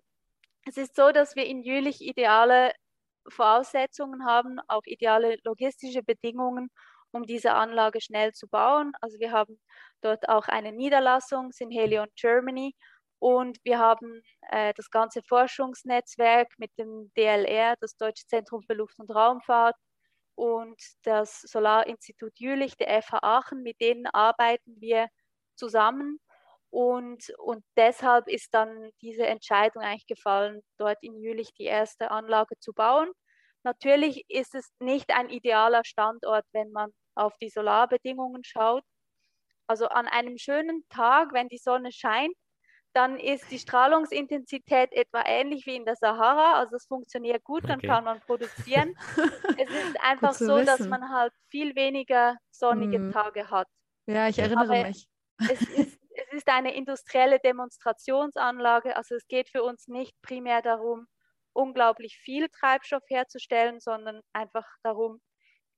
es 0.68 0.78
ist 0.78 0.96
so, 0.96 1.12
dass 1.12 1.36
wir 1.36 1.46
in 1.46 1.64
Jülich 1.64 2.02
ideale 2.02 2.74
Voraussetzungen 3.28 4.26
haben, 4.26 4.60
auch 4.68 4.84
ideale 4.86 5.38
logistische 5.44 6.04
Bedingungen, 6.04 6.70
um 7.12 7.24
diese 7.24 7.54
Anlage 7.54 8.02
schnell 8.02 8.34
zu 8.34 8.48
bauen. 8.48 8.94
Also 9.02 9.20
wir 9.20 9.32
haben 9.32 9.60
dort 10.02 10.30
auch 10.30 10.48
eine 10.48 10.72
Niederlassung, 10.72 11.52
Synhelion 11.52 12.08
Germany, 12.16 12.76
und 13.20 13.58
wir 13.64 13.80
haben 13.80 14.22
äh, 14.52 14.74
das 14.76 14.90
ganze 14.92 15.22
Forschungsnetzwerk 15.24 16.50
mit 16.58 16.72
dem 16.78 17.12
DLR, 17.18 17.76
das 17.80 17.96
Deutsche 17.98 18.28
Zentrum 18.28 18.62
für 18.64 18.74
Luft- 18.74 19.00
und 19.00 19.10
Raumfahrt, 19.10 19.76
und 20.36 20.80
das 21.04 21.42
Solarinstitut 21.42 22.34
Jülich, 22.40 22.76
der 22.78 23.02
FH 23.02 23.20
Aachen, 23.24 23.64
mit 23.64 23.80
denen 23.82 24.06
arbeiten 24.08 24.80
wir 24.82 25.08
zusammen. 25.56 26.20
Und, 26.70 27.30
und 27.40 27.64
deshalb 27.78 28.28
ist 28.28 28.54
dann 28.54 28.92
diese 29.02 29.26
Entscheidung 29.26 29.82
eigentlich 29.82 30.08
gefallen, 30.08 30.62
dort 30.78 30.98
in 31.02 31.18
Jülich 31.22 31.54
die 31.54 31.64
erste 31.64 32.12
Anlage 32.12 32.60
zu 32.60 32.74
bauen. 32.74 33.10
Natürlich 33.66 34.24
ist 34.30 34.54
es 34.54 34.70
nicht 34.80 35.10
ein 35.10 35.28
idealer 35.30 35.84
Standort, 35.84 36.46
wenn 36.54 36.72
man 36.72 36.92
auf 37.16 37.36
die 37.42 37.50
Solarbedingungen 37.50 38.44
schaut. 38.44 38.84
Also 39.68 39.88
an 39.88 40.08
einem 40.08 40.38
schönen 40.38 40.86
Tag, 40.90 41.34
wenn 41.34 41.50
die 41.50 41.58
Sonne 41.58 41.92
scheint, 41.92 42.36
dann 42.94 43.18
ist 43.20 43.50
die 43.50 43.58
Strahlungsintensität 43.58 44.94
etwa 44.94 45.24
ähnlich 45.26 45.66
wie 45.66 45.76
in 45.76 45.84
der 45.84 45.96
Sahara. 45.96 46.60
Also 46.60 46.76
es 46.76 46.86
funktioniert 46.86 47.44
gut, 47.44 47.64
dann 47.64 47.80
okay. 47.80 47.88
kann 47.88 48.04
man 48.04 48.22
produzieren. 48.22 48.96
es 49.58 49.70
ist 49.70 50.00
einfach 50.00 50.34
so, 50.34 50.58
wissen. 50.58 50.66
dass 50.68 50.80
man 50.88 51.10
halt 51.10 51.34
viel 51.50 51.76
weniger 51.76 52.38
sonnige 52.52 53.00
mm. 53.00 53.12
Tage 53.12 53.50
hat. 53.50 53.68
Ja, 54.06 54.30
ich 54.30 54.38
erinnere 54.38 54.70
Aber 54.70 54.88
mich. 54.88 55.08
Es 55.50 55.62
ist, 55.62 56.00
es 56.12 56.34
ist 56.34 56.48
eine 56.48 56.76
industrielle 56.76 57.40
Demonstrationsanlage. 57.40 58.96
Also 58.96 59.16
es 59.16 59.28
geht 59.28 59.50
für 59.50 59.64
uns 59.64 59.88
nicht 59.88 60.14
primär 60.22 60.62
darum, 60.62 61.08
unglaublich 61.56 62.18
viel 62.18 62.50
Treibstoff 62.50 63.04
herzustellen, 63.08 63.80
sondern 63.80 64.22
einfach 64.34 64.68
darum, 64.84 65.22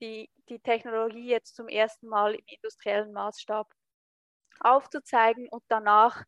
die, 0.02 0.30
die 0.50 0.60
Technologie 0.60 1.30
jetzt 1.30 1.56
zum 1.56 1.68
ersten 1.68 2.08
Mal 2.08 2.36
im 2.36 2.44
industriellen 2.48 3.14
Maßstab 3.14 3.68
aufzuzeigen 4.60 5.48
und 5.50 5.64
danach 5.68 6.24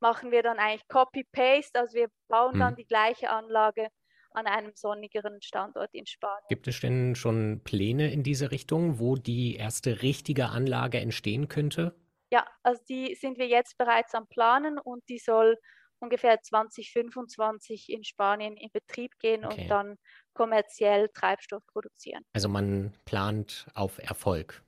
machen 0.00 0.30
wir 0.30 0.42
dann 0.42 0.58
eigentlich 0.58 0.86
Copy-Paste, 0.88 1.78
also 1.78 1.94
wir 1.94 2.08
bauen 2.28 2.54
hm. 2.54 2.60
dann 2.60 2.76
die 2.76 2.86
gleiche 2.86 3.30
Anlage 3.30 3.88
an 4.32 4.46
einem 4.46 4.72
sonnigeren 4.74 5.42
Standort 5.42 5.90
in 5.92 6.06
Spanien. 6.06 6.46
Gibt 6.48 6.68
es 6.68 6.80
denn 6.80 7.14
schon 7.14 7.62
Pläne 7.64 8.12
in 8.12 8.22
diese 8.22 8.50
Richtung, 8.50 8.98
wo 8.98 9.16
die 9.16 9.56
erste 9.56 10.02
richtige 10.02 10.46
Anlage 10.46 10.98
entstehen 10.98 11.48
könnte? 11.48 11.94
Ja, 12.32 12.46
also 12.62 12.80
die 12.88 13.16
sind 13.16 13.38
wir 13.38 13.48
jetzt 13.48 13.76
bereits 13.76 14.14
am 14.14 14.28
Planen 14.28 14.78
und 14.78 15.02
die 15.08 15.18
soll 15.18 15.58
ungefähr 16.00 16.40
2025 16.40 17.90
in 17.90 18.04
Spanien 18.04 18.56
in 18.56 18.70
Betrieb 18.72 19.18
gehen 19.18 19.44
okay. 19.44 19.62
und 19.62 19.68
dann 19.68 19.96
kommerziell 20.34 21.08
Treibstoff 21.14 21.64
produzieren. 21.66 22.24
Also 22.32 22.48
man 22.48 22.92
plant 23.04 23.66
auf 23.74 23.98
Erfolg, 23.98 24.62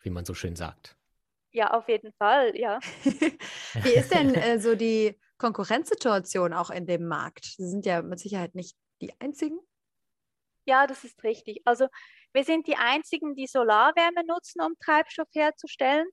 wie 0.00 0.10
man 0.10 0.24
so 0.24 0.34
schön 0.34 0.56
sagt. 0.56 0.96
Ja, 1.50 1.72
auf 1.72 1.88
jeden 1.88 2.12
Fall, 2.12 2.56
ja. 2.56 2.78
wie 3.04 3.94
ist 3.94 4.12
denn 4.12 4.34
äh, 4.34 4.58
so 4.58 4.74
die 4.74 5.18
Konkurrenzsituation 5.38 6.52
auch 6.52 6.70
in 6.70 6.86
dem 6.86 7.06
Markt? 7.06 7.44
Sie 7.44 7.68
sind 7.68 7.86
ja 7.86 8.02
mit 8.02 8.18
Sicherheit 8.18 8.54
nicht 8.54 8.76
die 9.00 9.12
einzigen. 9.20 9.58
Ja, 10.66 10.86
das 10.86 11.04
ist 11.04 11.22
richtig. 11.24 11.62
Also 11.64 11.86
wir 12.34 12.44
sind 12.44 12.66
die 12.66 12.76
einzigen, 12.76 13.34
die 13.34 13.46
Solarwärme 13.46 14.26
nutzen, 14.26 14.60
um 14.60 14.74
Treibstoff 14.78 15.28
herzustellen, 15.32 16.06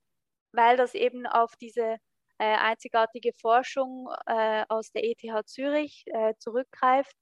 weil 0.54 0.78
das 0.78 0.94
eben 0.94 1.26
auf 1.26 1.56
diese 1.58 1.98
einzigartige 2.44 3.32
Forschung 3.34 4.10
äh, 4.26 4.66
aus 4.70 4.92
der 4.92 5.04
ETH 5.06 5.48
Zürich 5.48 6.04
äh, 6.08 6.34
zurückgreift. 6.38 7.16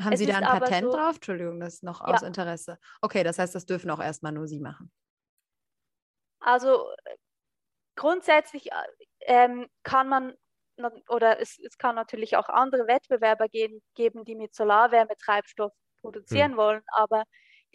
Haben 0.00 0.12
es 0.12 0.20
Sie 0.20 0.26
da 0.26 0.38
ein 0.38 0.44
Patent 0.44 0.90
so, 0.90 0.96
drauf? 0.96 1.16
Entschuldigung, 1.16 1.60
das 1.60 1.74
ist 1.74 1.82
noch 1.84 2.00
aus 2.00 2.22
ja. 2.22 2.26
Interesse. 2.26 2.78
Okay, 3.00 3.22
das 3.22 3.38
heißt, 3.38 3.54
das 3.54 3.66
dürfen 3.66 3.90
auch 3.90 4.00
erstmal 4.00 4.32
nur 4.32 4.46
Sie 4.46 4.60
machen. 4.60 4.92
Also 6.40 6.90
grundsätzlich 7.96 8.70
äh, 8.70 8.74
ähm, 9.26 9.68
kann 9.82 10.08
man 10.08 10.34
oder 11.08 11.40
es, 11.40 11.56
es, 11.64 11.78
kann 11.78 11.94
natürlich 11.94 12.36
auch 12.36 12.48
andere 12.48 12.88
Wettbewerber 12.88 13.48
geben, 13.48 13.80
geben 13.94 14.24
die 14.24 14.34
mit 14.34 14.56
Solarwärme 14.56 15.16
Treibstoff 15.16 15.72
produzieren 16.00 16.52
hm. 16.52 16.56
wollen, 16.56 16.82
aber 16.88 17.22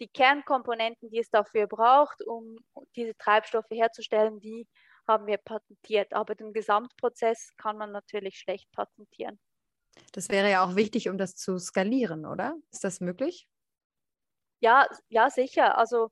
die 0.00 0.08
Kernkomponenten, 0.08 1.10
die 1.10 1.18
es 1.18 1.30
dafür 1.30 1.66
braucht, 1.66 2.22
um 2.26 2.56
diese 2.96 3.16
Treibstoffe 3.16 3.70
herzustellen, 3.70 4.38
die 4.40 4.66
haben 5.10 5.26
wir 5.26 5.38
patentiert. 5.38 6.12
Aber 6.12 6.34
den 6.34 6.52
Gesamtprozess 6.52 7.52
kann 7.56 7.76
man 7.76 7.92
natürlich 7.92 8.38
schlecht 8.38 8.70
patentieren. 8.72 9.38
Das 10.12 10.28
wäre 10.28 10.50
ja 10.50 10.64
auch 10.64 10.76
wichtig, 10.76 11.08
um 11.08 11.18
das 11.18 11.34
zu 11.34 11.58
skalieren, 11.58 12.24
oder? 12.24 12.56
Ist 12.70 12.84
das 12.84 13.00
möglich? 13.00 13.46
Ja, 14.60 14.86
ja, 15.08 15.30
sicher. 15.30 15.76
Also 15.78 16.10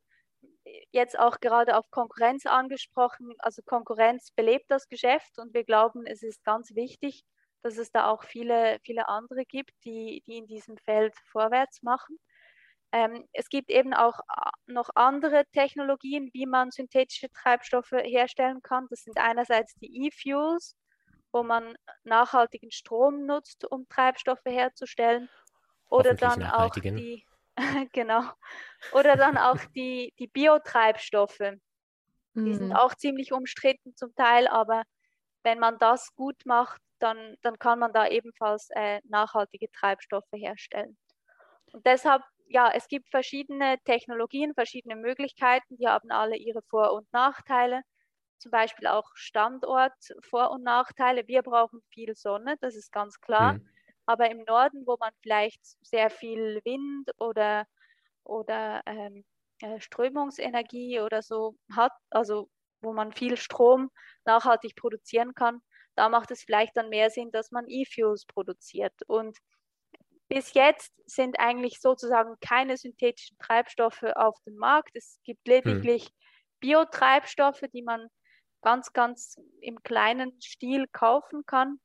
jetzt 0.91 1.19
auch 1.19 1.41
gerade 1.41 1.77
auf 1.77 1.91
Konkurrenz 1.91 2.47
angesprochen. 2.47 3.33
Also 3.39 3.63
Konkurrenz 3.63 4.31
belebt 4.35 4.67
das 4.69 4.89
Geschäft 4.89 5.39
und 5.39 5.55
wir 5.55 5.65
glauben, 5.65 6.07
es 6.07 6.23
ist 6.23 6.45
ganz 6.45 6.75
wichtig, 6.75 7.25
dass 7.63 7.77
es 7.77 7.91
da 7.91 8.09
auch 8.09 8.25
viele, 8.25 8.79
viele 8.85 9.09
andere 9.09 9.45
gibt, 9.45 9.73
die, 9.85 10.23
die 10.27 10.39
in 10.39 10.47
diesem 10.47 10.77
Feld 10.79 11.15
vorwärts 11.31 11.83
machen. 11.83 12.19
Ähm, 12.93 13.29
es 13.33 13.49
gibt 13.49 13.71
eben 13.71 13.93
auch 13.93 14.21
äh, 14.21 14.51
noch 14.73 14.91
andere 14.95 15.45
Technologien, 15.53 16.31
wie 16.33 16.47
man 16.47 16.71
synthetische 16.71 17.31
Treibstoffe 17.31 17.93
herstellen 17.93 18.63
kann. 18.63 18.87
Das 18.91 19.03
sind 19.03 19.19
einerseits 19.19 19.75
die 19.75 20.07
E-Fuels, 20.07 20.77
wo 21.33 21.43
man 21.43 21.77
nachhaltigen 22.05 22.71
Strom 22.71 23.27
nutzt, 23.27 23.71
um 23.71 23.87
Treibstoffe 23.89 24.45
herzustellen. 24.47 25.29
Oder 25.91 26.15
dann 26.15 26.43
auch 26.45 26.71
die, 26.71 27.27
genau. 27.93 28.23
Oder 28.93 29.17
dann 29.17 29.37
auch 29.37 29.59
die, 29.75 30.15
die 30.19 30.29
Biotreibstoffe. 30.29 31.39
Die 32.35 32.41
mhm. 32.41 32.55
sind 32.55 32.73
auch 32.73 32.95
ziemlich 32.95 33.33
umstritten 33.33 33.95
zum 33.97 34.15
Teil, 34.15 34.49
aber 34.49 34.85
wenn 35.43 35.59
man 35.59 35.79
das 35.79 36.15
gut 36.15 36.41
macht, 36.45 36.81
dann, 37.01 37.37
dann 37.43 37.59
kann 37.59 37.79
man 37.79 37.93
da 37.93 38.07
ebenfalls 38.09 38.69
äh, 38.71 39.01
nachhaltige 39.05 39.71
Treibstoffe 39.73 40.33
herstellen. 40.33 40.97
Und 41.73 41.87
deshalb 41.87 42.23
ja, 42.49 42.71
es 42.75 42.89
gibt 42.89 43.11
verschiedene 43.11 43.79
Technologien, 43.85 44.55
verschiedene 44.55 44.97
Möglichkeiten, 44.97 45.77
die 45.77 45.87
haben 45.87 46.11
alle 46.11 46.37
ihre 46.37 46.63
Vor- 46.63 46.93
und 46.93 47.13
Nachteile. 47.13 47.83
Zum 48.39 48.51
Beispiel 48.51 48.87
auch 48.87 49.11
Standort, 49.15 49.95
Vor- 50.23 50.51
und 50.53 50.63
Nachteile. 50.63 51.27
Wir 51.29 51.43
brauchen 51.43 51.83
viel 51.93 52.15
Sonne, 52.15 52.57
das 52.61 52.75
ist 52.77 52.93
ganz 52.93 53.21
klar. 53.21 53.55
Mhm. 53.55 53.69
Aber 54.07 54.31
im 54.31 54.45
Norden, 54.45 54.87
wo 54.87 54.97
man 54.99 55.13
vielleicht 55.23 55.61
sehr 55.83 56.11
viel 56.11 56.61
Wind 56.65 57.11
oder, 57.19 57.67
oder 58.25 58.83
ähm, 58.87 59.25
äh, 59.61 59.81
Strömungsenergie 59.81 61.01
oder 61.01 61.23
so 61.23 61.57
hat, 61.75 61.93
also 62.11 62.49
wo 62.81 62.93
man 62.93 63.13
viel 63.13 63.37
Strom 63.37 63.91
nachhaltig 64.25 64.77
produzieren 64.77 65.35
kann, 65.35 65.61
da 65.97 66.09
macht 66.09 66.31
es 66.31 66.43
vielleicht 66.45 66.77
dann 66.77 66.91
mehr 66.91 67.11
Sinn, 67.11 67.33
dass 67.33 67.51
man 67.51 67.67
E-Fuels 67.69 68.25
produziert. 68.27 68.95
Und 69.09 69.37
bis 70.29 70.53
jetzt 70.53 70.93
sind 71.07 71.41
eigentlich 71.41 71.81
sozusagen 71.81 72.37
keine 72.41 72.77
synthetischen 72.77 73.39
Treibstoffe 73.39 74.03
auf 74.15 74.39
dem 74.47 74.57
Markt. 74.57 74.91
Es 74.95 75.19
gibt 75.25 75.47
lediglich 75.49 76.05
hm. 76.05 76.13
Biotreibstoffe, 76.61 77.65
die 77.73 77.83
man 77.83 78.09
ganz, 78.63 78.93
ganz 78.93 79.37
im 79.61 79.83
kleinen 79.83 80.41
Stil 80.41 80.87
kaufen 80.89 81.47
kann. 81.47 81.81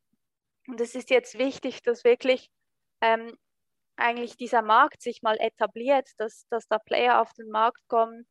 Und 0.68 0.82
es 0.82 0.96
ist 0.96 1.10
jetzt 1.10 1.38
wichtig, 1.38 1.84
dass 1.84 2.04
wirklich 2.04 2.50
ähm, 3.02 3.38
eigentlich 3.96 4.38
dieser 4.38 4.62
Markt 4.62 5.02
sich 5.02 5.22
mal 5.22 5.38
etabliert, 5.40 6.10
dass, 6.18 6.48
dass 6.50 6.68
da 6.68 6.80
Player 6.80 7.22
auf 7.22 7.32
den 7.34 7.50
Markt 7.50 7.82
kommen, 7.88 8.28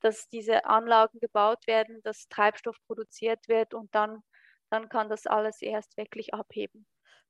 dass 0.00 0.28
diese 0.28 0.66
Anlagen 0.66 1.18
gebaut 1.20 1.66
werden, 1.66 2.02
dass 2.02 2.28
Treibstoff 2.28 2.76
produziert 2.86 3.48
wird 3.48 3.74
und 3.74 3.94
dann, 3.94 4.22
dann 4.70 4.88
kann 4.88 5.08
das 5.08 5.26
alles 5.26 5.62
erst 5.62 5.96
wirklich 5.96 6.34
abheben. 6.34 6.86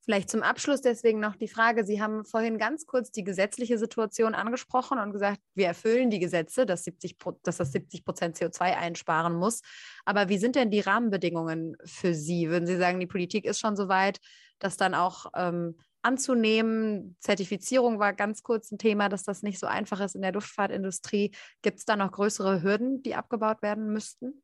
Vielleicht 0.07 0.31
zum 0.31 0.45
Abschluss 0.45 0.83
deswegen 0.83 1.19
noch 1.19 1.35
die 1.35 1.49
Frage, 1.49 1.85
Sie 1.85 2.01
haben 2.01 2.25
vorhin 2.25 2.59
ganz 2.59 2.87
kurz 2.87 3.11
die 3.11 3.25
gesetzliche 3.25 3.77
Situation 3.77 4.37
angesprochen 4.37 5.01
und 5.01 5.12
gesagt, 5.12 5.40
wir 5.57 5.66
erfüllen 5.66 6.11
die 6.11 6.21
Gesetze, 6.21 6.64
dass, 6.64 6.85
70, 6.85 7.16
dass 7.42 7.57
das 7.57 7.73
70 7.73 8.05
Prozent 8.05 8.37
CO2 8.37 8.77
einsparen 8.77 9.35
muss. 9.35 9.62
Aber 10.05 10.29
wie 10.29 10.38
sind 10.38 10.55
denn 10.55 10.71
die 10.71 10.79
Rahmenbedingungen 10.79 11.77
für 11.85 12.14
Sie? 12.14 12.49
Würden 12.49 12.69
Sie 12.69 12.77
sagen, 12.77 13.01
die 13.01 13.09
Politik 13.09 13.45
ist 13.45 13.59
schon 13.59 13.75
so 13.75 13.88
weit, 13.88 14.21
das 14.61 14.77
dann 14.77 14.95
auch 14.95 15.27
ähm, 15.35 15.77
anzunehmen? 16.03 17.16
Zertifizierung 17.19 17.99
war 17.99 18.12
ganz 18.12 18.45
kurz 18.45 18.71
ein 18.71 18.79
Thema, 18.79 19.09
dass 19.09 19.25
das 19.25 19.42
nicht 19.42 19.59
so 19.59 19.66
einfach 19.66 19.99
ist 19.99 20.14
in 20.14 20.23
der 20.23 20.33
Luftfahrtindustrie. 20.33 21.33
Gibt 21.62 21.81
es 21.81 21.85
da 21.85 21.97
noch 21.97 22.12
größere 22.12 22.62
Hürden, 22.62 23.03
die 23.03 23.16
abgebaut 23.16 23.61
werden 23.61 23.92
müssten? 23.92 24.40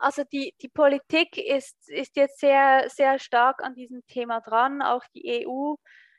Also 0.00 0.24
die, 0.24 0.54
die 0.62 0.68
Politik 0.70 1.36
ist, 1.36 1.76
ist 1.90 2.16
jetzt 2.16 2.40
sehr, 2.40 2.88
sehr 2.88 3.18
stark 3.18 3.62
an 3.62 3.74
diesem 3.74 4.00
Thema 4.06 4.40
dran. 4.40 4.80
Auch 4.80 5.04
die 5.14 5.46
EU 5.46 5.74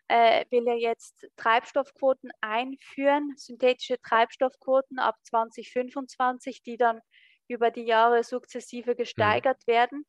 äh, 0.07 0.45
will 0.51 0.67
ja 0.67 0.75
jetzt 0.75 1.27
Treibstoffquoten 1.35 2.29
einführen, 2.41 3.33
synthetische 3.37 3.99
Treibstoffquoten 4.01 4.99
ab 4.99 5.15
2025, 5.23 6.61
die 6.61 6.77
dann 6.77 7.01
über 7.47 7.71
die 7.71 7.81
Jahre 7.85 8.23
sukzessive 8.23 8.95
gesteigert 8.95 9.57
mhm. 9.65 9.71
werden. 9.71 10.05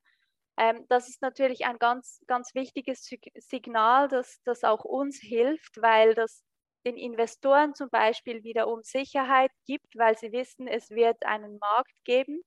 Ähm, 0.58 0.84
das 0.90 1.08
ist 1.08 1.22
natürlich 1.22 1.64
ein 1.64 1.78
ganz, 1.78 2.20
ganz 2.26 2.54
wichtiges 2.54 3.08
Signal, 3.38 4.08
das, 4.08 4.38
das 4.44 4.64
auch 4.64 4.84
uns 4.84 5.18
hilft, 5.18 5.80
weil 5.80 6.14
das 6.14 6.44
den 6.84 6.98
Investoren 6.98 7.74
zum 7.74 7.88
Beispiel 7.88 8.44
wieder 8.44 8.68
um 8.68 8.82
Sicherheit 8.82 9.52
gibt, 9.66 9.96
weil 9.96 10.18
sie 10.18 10.32
wissen, 10.32 10.66
es 10.66 10.90
wird 10.90 11.24
einen 11.24 11.58
Markt 11.58 11.94
geben 12.04 12.42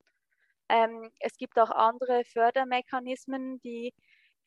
ähm, 0.68 1.10
es 1.20 1.36
gibt 1.36 1.58
auch 1.58 1.70
andere 1.70 2.24
Fördermechanismen, 2.24 3.60
die, 3.60 3.92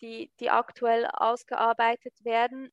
die, 0.01 0.31
die 0.39 0.49
aktuell 0.49 1.07
ausgearbeitet 1.07 2.13
werden, 2.23 2.71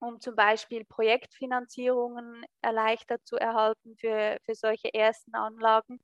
um 0.00 0.20
zum 0.20 0.36
Beispiel 0.36 0.84
Projektfinanzierungen 0.84 2.44
erleichtert 2.62 3.26
zu 3.26 3.36
erhalten 3.36 3.96
für, 3.96 4.38
für 4.44 4.54
solche 4.54 4.92
ersten 4.94 5.34
Anlagen, 5.34 6.00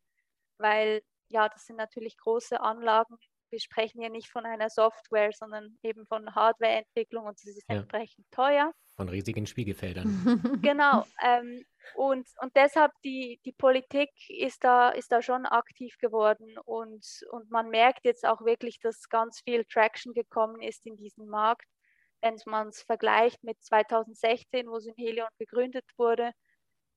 weil 0.59 1.03
ja, 1.29 1.49
das 1.49 1.67
sind 1.67 1.77
natürlich 1.77 2.17
große 2.17 2.61
Anlagen, 2.61 3.17
wir 3.55 3.61
sprechen 3.61 4.03
ja 4.03 4.09
nicht 4.09 4.29
von 4.29 4.45
einer 4.45 4.69
Software, 4.69 5.31
sondern 5.33 5.79
eben 5.85 6.07
von 6.07 6.35
Hardwareentwicklung 6.35 7.27
und 7.27 7.39
es 7.39 7.57
ist 7.57 7.65
ja. 7.69 7.77
entsprechend 7.77 8.27
teuer. 8.33 8.73
Von 8.97 9.09
riesigen 9.09 9.47
Spiegelfeldern. 9.47 10.07
genau. 10.63 11.05
Ähm, 11.23 11.65
und, 11.95 12.27
und 12.41 12.57
deshalb 12.57 12.93
die, 13.05 13.41
die 13.45 13.53
Politik 13.53 14.11
ist 14.29 14.65
da, 14.65 14.91
ist 14.91 15.13
da 15.13 15.23
schon 15.23 15.47
aktiv 15.47 15.97
geworden 15.99 16.57
und, 16.65 17.05
und 17.31 17.51
man 17.51 17.69
merkt 17.69 18.05
jetzt 18.05 18.27
auch 18.27 18.45
wirklich, 18.45 18.81
dass 18.81 19.09
ganz 19.09 19.41
viel 19.41 19.65
Traction 19.65 20.13
gekommen 20.15 20.61
ist 20.61 20.87
in 20.87 20.97
diesem 20.97 21.27
Markt. 21.27 21.67
Wenn 22.21 22.37
man 22.47 22.69
es 22.69 22.83
vergleicht 22.83 23.45
mit 23.45 23.63
2016, 23.63 24.67
wo 24.69 24.79
Synhelion 24.79 25.29
gegründet 25.39 25.85
wurde, 25.99 26.33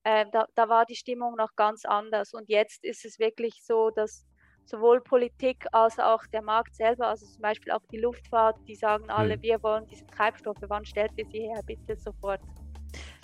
äh, 0.03 0.25
da, 0.31 0.47
da 0.55 0.69
war 0.69 0.85
die 0.85 0.95
Stimmung 0.95 1.35
noch 1.35 1.55
ganz 1.55 1.83
anders. 1.85 2.33
Und 2.33 2.47
jetzt 2.49 2.83
ist 2.85 3.03
es 3.03 3.19
wirklich 3.19 3.61
so, 3.63 3.89
dass 3.89 4.25
sowohl 4.67 5.01
Politik 5.01 5.65
als 5.71 5.99
auch 5.99 6.25
der 6.27 6.41
Markt 6.41 6.75
selber, 6.75 7.07
also 7.07 7.25
zum 7.25 7.41
Beispiel 7.41 7.71
auch 7.71 7.85
die 7.91 7.97
Luftfahrt, 7.97 8.57
die 8.67 8.75
sagen 8.75 9.09
alle, 9.09 9.35
hm. 9.35 9.41
wir 9.41 9.63
wollen 9.63 9.87
diese 9.87 10.05
Treibstoffe, 10.07 10.63
wann 10.67 10.85
stellt 10.85 11.11
ihr 11.17 11.25
sie 11.25 11.41
her, 11.41 11.61
bitte 11.65 11.95
sofort. 11.95 12.41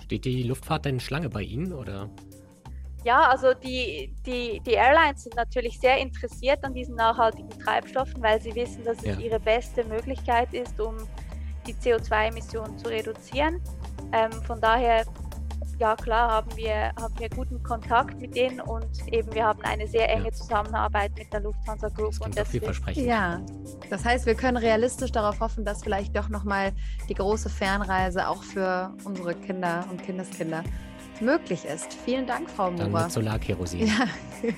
Steht 0.03 0.25
die 0.25 0.43
Luftfahrt 0.43 0.85
denn 0.85 0.99
Schlange 0.99 1.29
bei 1.29 1.41
Ihnen 1.41 1.71
oder? 1.71 2.09
Ja, 3.05 3.29
also 3.29 3.53
die, 3.53 4.13
die, 4.25 4.61
die 4.65 4.71
Airlines 4.71 5.23
sind 5.23 5.35
natürlich 5.35 5.79
sehr 5.79 5.97
interessiert 5.97 6.63
an 6.63 6.73
diesen 6.73 6.95
nachhaltigen 6.95 7.49
Treibstoffen, 7.49 8.21
weil 8.21 8.41
sie 8.41 8.55
wissen, 8.55 8.83
dass 8.83 8.97
es 8.99 9.05
ja. 9.05 9.17
ihre 9.17 9.39
beste 9.39 9.83
Möglichkeit 9.85 10.53
ist, 10.53 10.79
um 10.79 10.95
die 11.67 11.73
CO2-Emissionen 11.73 12.77
zu 12.77 12.87
reduzieren. 12.87 13.61
Ähm, 14.13 14.31
von 14.43 14.61
daher 14.61 15.05
ja 15.83 15.95
klar 15.97 16.31
haben 16.31 16.55
wir, 16.55 16.93
haben 16.95 17.19
wir 17.19 17.29
guten 17.29 17.61
Kontakt 17.61 18.17
mit 18.21 18.33
denen 18.35 18.61
und 18.61 18.87
eben 19.11 19.33
wir 19.33 19.43
haben 19.43 19.61
eine 19.63 19.85
sehr 19.85 20.09
enge 20.09 20.31
Zusammenarbeit 20.31 21.11
mit 21.17 21.33
der 21.33 21.41
Lufthansa 21.41 21.89
Group. 21.89 22.11
Das 22.11 22.19
und 22.19 22.37
das 22.37 22.47
vielversprechend. 22.47 23.05
Ja, 23.05 23.41
das 23.89 24.05
heißt, 24.05 24.25
wir 24.25 24.35
können 24.35 24.55
realistisch 24.55 25.11
darauf 25.11 25.41
hoffen, 25.41 25.65
dass 25.65 25.83
vielleicht 25.83 26.15
doch 26.15 26.29
nochmal 26.29 26.71
die 27.09 27.15
große 27.15 27.49
Fernreise 27.49 28.29
auch 28.29 28.43
für 28.43 28.93
unsere 29.03 29.35
Kinder 29.35 29.85
und 29.91 30.01
Kindeskinder 30.01 30.63
möglich 31.19 31.65
ist. 31.65 31.93
Vielen 32.05 32.25
Dank, 32.27 32.49
Frau 32.49 32.71
Mura. 32.71 32.85
Dann 32.85 33.03
mit 33.03 33.11
Solarkerosin. 33.11 33.87
Ja. 33.87 34.07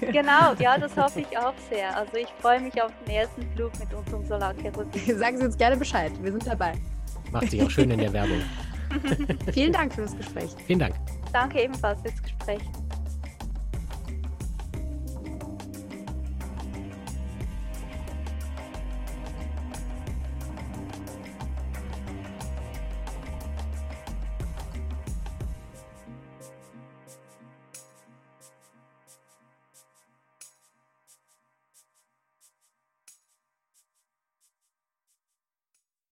genau, 0.11 0.53
ja, 0.59 0.78
das 0.78 0.95
hoffe 0.95 1.21
ich 1.21 1.38
auch 1.38 1.55
sehr. 1.71 1.95
Also 1.97 2.17
ich 2.17 2.28
freue 2.39 2.61
mich 2.61 2.80
auf 2.80 2.91
den 3.03 3.15
ersten 3.15 3.41
Flug 3.55 3.71
mit 3.80 3.91
unserem 3.91 4.23
Solarkerosin. 4.28 5.17
Sagen 5.17 5.39
Sie 5.39 5.45
uns 5.45 5.57
gerne 5.57 5.76
Bescheid, 5.76 6.11
wir 6.21 6.32
sind 6.32 6.45
dabei. 6.45 6.73
Macht 7.32 7.49
sich 7.49 7.63
auch 7.63 7.71
schön 7.71 7.89
in 7.89 7.97
der 7.97 8.13
Werbung. 8.19 8.41
Vielen 9.54 9.74
Dank 9.74 9.93
für 9.93 10.02
das 10.02 10.16
Gespräch. 10.18 10.50
Vielen 10.66 10.80
Dank. 10.80 10.96
Danke 11.34 11.64
ebenfalls 11.64 12.02
fürs 12.02 12.22
Gespräch. 12.22 12.62